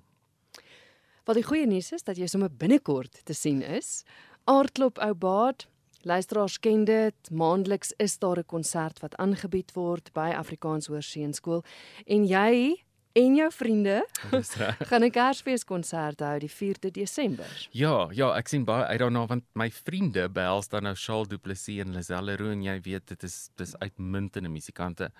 Wat 1.29 1.37
die 1.37 1.45
goeie 1.45 1.67
nuus 1.69 1.91
is 1.93 2.07
dat 2.07 2.17
jy 2.17 2.27
sommer 2.31 2.49
binnekort 2.49 3.21
te 3.25 3.35
sien 3.37 3.61
is. 3.61 4.03
Aardklop 4.49 4.97
ou 5.05 5.13
baad. 5.13 5.67
Luisteraars 6.07 6.57
ken 6.63 6.85
dit. 6.87 7.31
Maandeliks 7.31 7.91
is 7.99 8.17
daar 8.17 8.39
'n 8.39 8.47
konsert 8.47 8.99
wat 8.99 9.15
aangebied 9.17 9.73
word 9.75 10.13
by 10.13 10.31
Afrikaans 10.33 10.87
Hoërseunskool 10.87 11.63
en 12.07 12.25
jy 12.25 12.81
en 13.19 13.35
jou 13.35 13.49
vriende 13.51 13.97
gaan 14.89 15.03
'n 15.03 15.11
Kersfees 15.11 15.65
konsert 15.67 16.23
hou 16.23 16.39
die 16.39 16.51
4de 16.51 16.91
Desember. 16.91 17.67
Ja, 17.71 18.09
ja, 18.11 18.31
ek 18.37 18.47
sien 18.47 18.65
baie 18.65 18.85
uit 18.85 18.99
daarna 18.99 19.25
want 19.27 19.45
my 19.53 19.69
vriende 19.71 20.29
behels 20.29 20.71
dan 20.71 20.83
nou 20.83 20.95
Charles 20.95 21.27
Du 21.27 21.37
Plessis 21.37 21.83
en 21.83 21.93
Lazelle 21.93 22.37
Roux 22.39 22.51
en 22.55 22.63
jy 22.63 22.79
weet 22.81 23.07
dit 23.07 23.23
is 23.23 23.49
dis 23.55 23.75
uitmuntende 23.79 24.49
musikante. 24.49 25.11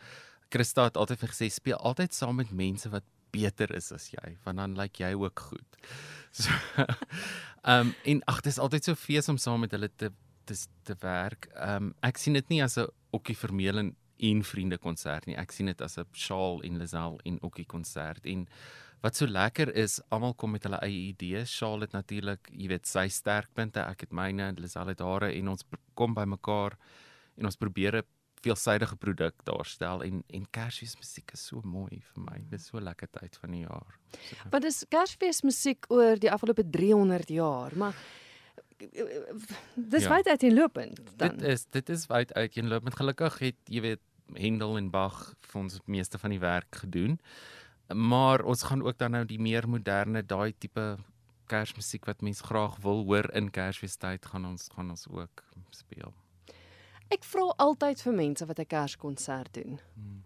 Christa 0.50 0.84
het 0.90 0.98
altyd 0.98 1.20
vir 1.20 1.34
gesê 1.34 1.50
speel 1.50 1.78
altyd 1.78 2.14
saam 2.14 2.36
met 2.36 2.52
mense 2.52 2.90
wat 2.90 3.04
beter 3.32 3.76
is 3.76 3.92
as 3.92 4.10
jy 4.10 4.38
want 4.46 4.58
dan 4.58 4.74
lyk 4.74 4.98
like 4.98 5.04
jy 5.04 5.14
ook 5.14 5.40
goed. 5.40 5.78
So 6.32 6.52
Ehm 7.64 7.88
um, 7.88 7.94
en 8.04 8.22
ag 8.24 8.42
dit 8.42 8.52
is 8.52 8.60
altyd 8.60 8.84
so 8.84 8.96
fees 8.96 9.28
om 9.30 9.38
saam 9.38 9.60
met 9.60 9.72
hulle 9.76 9.90
te 9.96 10.12
te 10.48 10.56
te 10.84 10.96
werk. 11.00 11.50
Ehm 11.56 11.90
um, 11.90 11.94
ek 12.02 12.18
sien 12.18 12.34
dit 12.34 12.50
nie 12.50 12.64
as 12.64 12.78
'n 12.78 12.88
okkie 13.12 13.36
vermeel 13.36 13.78
en 14.20 14.44
vriende 14.44 14.78
konsert 14.78 15.26
nie. 15.26 15.38
Ek 15.40 15.52
sien 15.52 15.70
dit 15.72 15.82
as 15.82 15.98
'n 15.98 16.06
Shaal 16.14 16.62
en 16.64 16.78
Lazelle 16.78 17.20
en 17.26 17.42
okkie 17.42 17.66
konsert 17.66 18.26
en 18.26 18.48
wat 19.02 19.16
so 19.16 19.26
lekker 19.26 19.76
is, 19.76 20.02
almal 20.12 20.34
kom 20.34 20.52
met 20.52 20.64
hulle 20.64 20.80
eie 20.84 21.14
idees. 21.14 21.50
Shaal 21.50 21.82
het 21.82 21.92
natuurlik, 21.92 22.50
jy 22.52 22.68
weet, 22.68 22.88
sy 22.88 23.08
sterkpunte, 23.08 23.80
ek 23.80 24.02
het 24.02 24.12
myne, 24.12 24.54
Lazelle 24.58 24.90
het 24.90 25.00
hare 25.00 25.32
en 25.34 25.48
ons 25.48 25.64
kom 25.96 26.14
bymekaar 26.14 26.76
en 27.38 27.46
ons 27.46 27.56
probeer 27.56 27.96
'n 27.96 28.04
veelsidige 28.44 28.96
produk 28.96 29.36
daarstel 29.44 30.04
en 30.04 30.24
en 30.28 30.46
Kersfees 30.50 30.96
musiek 30.96 31.32
is 31.34 31.46
so 31.46 31.62
mooi 31.64 32.02
vir 32.14 32.24
my. 32.24 32.38
Dit 32.50 32.60
is 32.60 32.68
so 32.68 32.80
lekker 32.80 33.08
tyd 33.12 33.38
van 33.42 33.52
die 33.52 33.66
jaar. 33.66 34.00
So. 34.12 34.50
Wat 34.52 34.64
is 34.64 34.86
Kersfees 34.90 35.42
musiek 35.44 35.86
oor 35.90 36.20
die 36.20 36.32
afgelope 36.32 36.64
300 36.70 37.30
jaar, 37.30 37.76
maar 37.76 37.96
dis 39.76 40.04
ja. 40.04 40.10
wyd 40.10 40.28
uiteenlopend 40.28 41.02
dan. 41.16 41.38
Dit 41.38 41.48
is 41.48 41.66
dit 41.66 41.90
is 41.90 42.06
wyd 42.08 42.34
uiteenlopend. 42.34 42.96
Gelukkig 42.96 43.40
het 43.40 43.58
jy 43.66 43.82
weet 43.82 44.04
Handel 44.38 44.78
en 44.78 44.90
Bach 44.90 45.34
vir 45.52 45.62
ons 45.62 45.80
meeste 45.86 46.18
van 46.18 46.30
die 46.30 46.40
werk 46.40 46.76
gedoen. 46.84 47.20
Maar 47.94 48.44
ons 48.46 48.64
gaan 48.64 48.84
ook 48.84 48.98
dan 48.98 49.12
nou 49.12 49.26
die 49.26 49.40
meer 49.40 49.70
moderne 49.70 50.26
daai 50.26 50.54
tipe 50.58 50.98
Kersmusiek 51.50 52.06
wat 52.06 52.22
mense 52.22 52.44
graag 52.46 52.78
wil 52.84 53.04
hoor 53.10 53.26
in 53.34 53.50
Kersfeestyd 53.50 54.26
gaan 54.26 54.46
ons 54.46 54.68
gaan 54.76 54.90
ons 54.90 55.08
ook 55.10 55.44
speel. 55.74 56.14
Ek 57.10 57.26
vra 57.26 57.48
altyd 57.58 58.02
vir 58.06 58.14
mense 58.14 58.46
wat 58.46 58.60
'n 58.60 58.70
Kerskonsert 58.70 59.54
doen. 59.54 59.80
Hmm. 59.94 60.24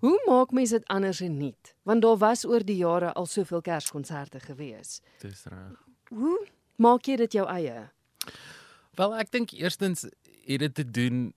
Hoe 0.00 0.18
maak 0.26 0.50
mense 0.50 0.78
dit 0.78 0.88
anders 0.88 1.20
en 1.20 1.36
nuut? 1.36 1.74
Want 1.82 2.02
daar 2.02 2.16
was 2.16 2.44
oor 2.44 2.64
die 2.64 2.76
jare 2.76 3.12
al 3.12 3.26
soveel 3.26 3.60
Kerskonserte 3.60 4.40
gewees. 4.40 5.00
Dis 5.20 5.44
reg. 5.44 5.76
Hoe 6.08 6.48
maak 6.76 7.04
jy 7.06 7.16
dit 7.16 7.32
jou 7.32 7.46
eie? 7.46 7.90
Wel, 8.96 9.14
ek 9.14 9.30
dink 9.30 9.52
eerstens 9.52 10.02
het 10.46 10.58
dit 10.58 10.74
te 10.74 10.90
doen 10.90 11.34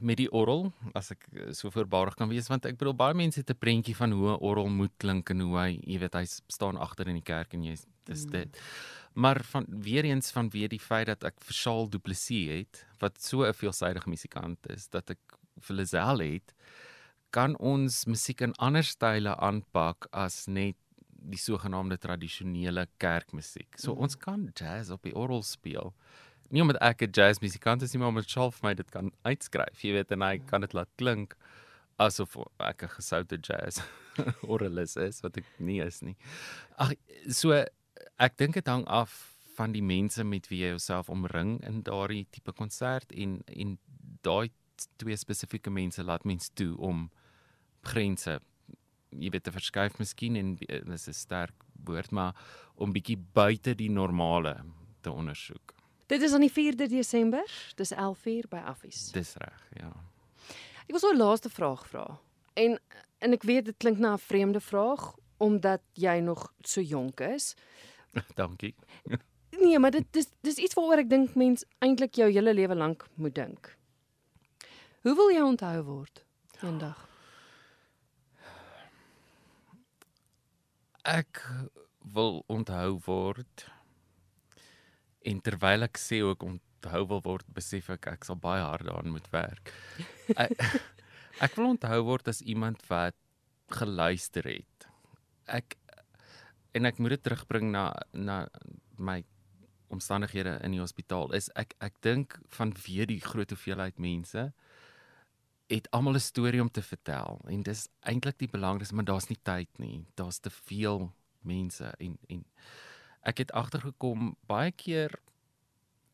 met 0.00 0.18
die 0.20 0.28
orgel 0.30 0.72
as 0.98 1.12
ek 1.14 1.26
eh, 1.32 1.52
so 1.56 1.70
voorbarig 1.74 2.16
kan 2.18 2.30
wees 2.30 2.48
want 2.50 2.66
ek 2.68 2.78
bedoel 2.78 2.96
baie 2.98 3.14
mense 3.14 3.40
het 3.40 3.50
'n 3.50 3.58
prentjie 3.58 3.96
van 3.96 4.12
hoe 4.12 4.30
'n 4.32 4.40
orgel 4.40 4.68
moet 4.68 4.94
klink 4.98 5.30
en 5.30 5.40
hoe 5.40 5.58
hy, 5.58 5.80
jy 5.84 5.98
weet, 5.98 6.14
hy 6.14 6.24
staan 6.48 6.76
agter 6.76 7.08
in 7.08 7.20
die 7.20 7.28
kerk 7.34 7.54
en 7.54 7.64
jy 7.64 7.76
dis 8.04 8.24
mm. 8.24 8.30
dit. 8.30 8.60
Maar 9.14 9.44
van 9.44 9.66
weer 9.68 10.04
eens 10.04 10.30
van 10.30 10.48
weer 10.50 10.68
die 10.68 10.80
feit 10.80 11.06
dat 11.06 11.24
ek 11.24 11.40
vir 11.40 11.54
Charles 11.54 11.90
Du 11.90 11.98
Plessis 11.98 12.48
het 12.48 12.86
wat 13.00 13.20
so 13.20 13.44
'n 13.44 13.52
veelsidige 13.52 14.08
musikant 14.08 14.58
is 14.70 14.88
dat 14.88 15.10
ek 15.10 15.38
vir 15.60 15.76
Lazelle 15.76 16.24
het 16.24 16.54
kan 17.30 17.56
ons 17.58 18.04
musiek 18.04 18.40
in 18.40 18.54
ander 18.54 18.84
style 18.84 19.36
aanpak 19.36 20.08
as 20.12 20.46
net 20.46 20.76
die 21.18 21.38
sogenaamde 21.38 21.98
tradisionele 21.98 22.86
kerkmusiek. 23.02 23.76
So 23.76 23.92
mm. 23.92 23.98
ons 23.98 24.16
kan 24.16 24.50
jazz 24.54 24.90
op 24.90 25.02
die 25.02 25.14
orgel 25.14 25.42
speel 25.42 25.92
nie 26.50 26.62
omdat 26.62 26.80
ek 26.82 27.02
'n 27.02 27.12
jazzmusikant 27.12 27.82
is 27.82 27.92
nie, 27.92 28.00
maar 28.00 28.08
omdat 28.08 28.30
Charles 28.30 28.54
vir 28.54 28.68
my 28.68 28.74
dit 28.74 28.90
kan 28.90 29.12
uitskryf. 29.24 29.82
Jy 29.82 29.92
weet 29.92 30.12
en 30.12 30.22
hy 30.22 30.38
kan 30.38 30.60
dit 30.60 30.72
laat 30.72 30.88
klink 30.96 31.36
asof 31.98 32.36
ek 32.60 32.82
'n 32.82 32.88
gesoute 32.88 33.38
jazz 33.40 33.80
oralis 34.50 34.96
is 34.96 35.20
wat 35.20 35.36
ek 35.36 35.44
nie 35.58 35.80
is 35.80 36.02
nie. 36.02 36.16
Ag 36.78 36.94
so 37.28 37.52
ek 38.18 38.36
dink 38.36 38.54
dit 38.54 38.66
hang 38.66 38.84
af 38.86 39.34
van 39.56 39.72
die 39.72 39.82
mense 39.82 40.24
met 40.24 40.48
wie 40.48 40.62
jy 40.62 40.70
jouself 40.74 41.10
omring 41.10 41.58
in 41.66 41.82
daardie 41.82 42.26
tipe 42.30 42.52
konsert 42.52 43.12
en 43.12 43.42
en 43.46 43.78
daai 44.22 44.50
twee 44.96 45.16
spesifieke 45.16 45.70
mense 45.70 46.02
laat 46.02 46.24
mens 46.24 46.50
toe 46.54 46.76
om 46.78 47.10
grense 47.82 48.38
jy 49.10 49.30
weet 49.32 49.44
te 49.44 49.54
verskuif 49.54 49.98
miskien 49.98 50.36
en 50.36 50.54
dis 50.56 51.08
'n 51.08 51.12
sterk 51.12 51.64
woord 51.84 52.12
maar 52.12 52.34
om 52.76 52.92
bietjie 52.92 53.16
buite 53.16 53.74
die 53.74 53.90
normale 53.90 54.54
te 55.02 55.10
ondersoek. 55.10 55.77
Dit 56.08 56.22
is 56.22 56.32
aan 56.32 56.40
die 56.40 56.52
4de 56.52 56.86
Desember, 56.88 57.72
dis 57.76 57.92
11:00 57.92 58.48
by 58.48 58.56
Affies. 58.64 59.10
Dis 59.12 59.34
reg, 59.36 59.68
ja. 59.76 59.92
Ek 60.86 60.94
wil 60.96 60.98
so 60.98 61.12
'n 61.12 61.16
laaste 61.16 61.50
vraag 61.50 61.86
vra. 61.88 62.18
En 62.54 62.80
en 63.18 63.32
ek 63.32 63.42
weet 63.42 63.64
dit 63.64 63.76
klink 63.76 63.98
na 63.98 64.12
'n 64.12 64.18
vreemde 64.18 64.60
vraag 64.60 65.14
omdat 65.36 65.80
jy 65.92 66.18
nog 66.18 66.52
so 66.60 66.80
jonk 66.80 67.20
is. 67.20 67.54
Dankie. 68.40 68.74
nee, 69.62 69.78
maar 69.78 69.90
dit 69.90 70.06
dis 70.10 70.28
dis 70.40 70.56
iets 70.56 70.74
waaroor 70.74 70.98
ek 70.98 71.10
dink 71.10 71.34
mens 71.34 71.64
eintlik 71.78 72.14
jou 72.14 72.30
hele 72.32 72.54
lewe 72.54 72.74
lank 72.74 73.06
moet 73.14 73.34
dink. 73.34 73.76
Hoe 75.02 75.14
wil 75.14 75.30
jy 75.30 75.42
onthou 75.42 75.82
word 75.82 76.24
eendag? 76.62 77.08
Ek 81.02 81.44
wil 82.12 82.42
onthou 82.46 82.98
word 83.04 83.68
En 85.26 85.40
terwyl 85.40 85.82
ek 85.82 85.98
sê 85.98 86.20
ook 86.22 86.44
onthou 86.46 87.06
wil 87.08 87.22
word, 87.24 87.48
besef 87.54 87.90
ek 87.90 88.06
ek 88.12 88.24
sal 88.24 88.36
baie 88.36 88.62
hard 88.62 88.86
daaraan 88.86 89.14
moet 89.16 89.26
werk. 89.34 89.72
Ek, 90.44 90.52
ek 91.40 91.56
wil 91.56 91.72
onthou 91.72 92.02
word 92.04 92.28
as 92.28 92.42
iemand 92.42 92.82
wat 92.90 93.16
geluister 93.72 94.44
het. 94.44 94.88
Ek 95.48 95.76
en 96.76 96.86
ek 96.86 97.00
moet 97.00 97.16
dit 97.16 97.22
terugbring 97.26 97.72
na 97.72 97.90
na 98.12 98.46
my 98.98 99.22
omstandighede 99.88 100.58
in 100.64 100.76
die 100.76 100.82
hospitaal. 100.82 101.32
Is 101.36 101.48
ek 101.56 101.74
ek 101.84 101.96
dink 102.04 102.36
van 102.54 102.74
weer 102.84 103.08
die 103.08 103.22
groot 103.24 103.50
hoeveelheid 103.50 103.98
mense 103.98 104.50
het 105.68 105.88
almal 105.92 106.16
'n 106.16 106.20
storie 106.20 106.60
om 106.60 106.70
te 106.70 106.82
vertel 106.82 107.40
en 107.48 107.62
dis 107.62 107.88
eintlik 108.00 108.38
die 108.38 108.48
belangrikste, 108.48 108.94
maar 108.94 109.04
daar's 109.04 109.28
nie 109.28 109.40
tyd 109.42 109.68
nie. 109.78 110.06
Daar's 110.14 110.38
te 110.38 110.50
veel 110.50 111.12
mense 111.40 111.94
en 111.98 112.18
en 112.28 112.44
ek 113.22 113.44
het 113.44 113.52
agtergekom 113.52 114.34
baie 114.46 114.72
keer 114.72 115.14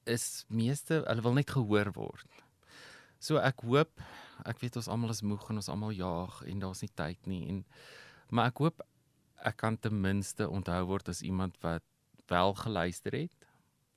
is 0.05 0.45
meeste 0.49 1.03
hulle 1.07 1.25
wil 1.25 1.37
net 1.39 1.51
gehoor 1.51 1.93
word. 1.97 2.43
So 3.19 3.41
ek 3.41 3.65
hoop 3.65 4.03
ek 4.45 4.61
weet 4.61 4.77
ons 4.81 4.91
almal 4.91 5.15
is 5.15 5.23
moeg 5.23 5.47
en 5.51 5.63
ons 5.63 5.71
almal 5.73 5.95
jaag 5.97 6.43
en 6.49 6.61
daar's 6.61 6.83
nie 6.85 6.93
tyd 6.95 7.31
nie 7.31 7.45
en 7.49 7.63
maar 8.31 8.51
ek 8.53 8.61
hoop 8.65 8.83
ek 9.45 9.57
kan 9.61 9.77
ten 9.79 9.97
minste 10.01 10.49
onthou 10.49 10.83
word 10.89 11.09
as 11.09 11.23
iemand 11.23 11.57
wat 11.63 11.85
wel 12.29 12.55
geluister 12.59 13.17
het 13.17 13.49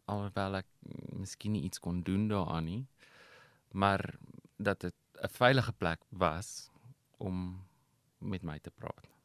alhoewel 0.06 0.62
ek 0.62 0.68
miskien 1.16 1.56
nie 1.56 1.66
iets 1.68 1.82
kon 1.84 2.04
doen 2.08 2.28
daaraan 2.32 2.70
nie 2.70 2.84
maar 3.72 4.04
dat 4.58 4.80
dit 4.82 4.96
'n 5.22 5.30
veilige 5.30 5.74
plek 5.74 6.02
was 6.10 6.70
om 7.18 7.66
met 8.18 8.44
my 8.44 8.60
te 8.60 8.72
praat. 8.72 9.17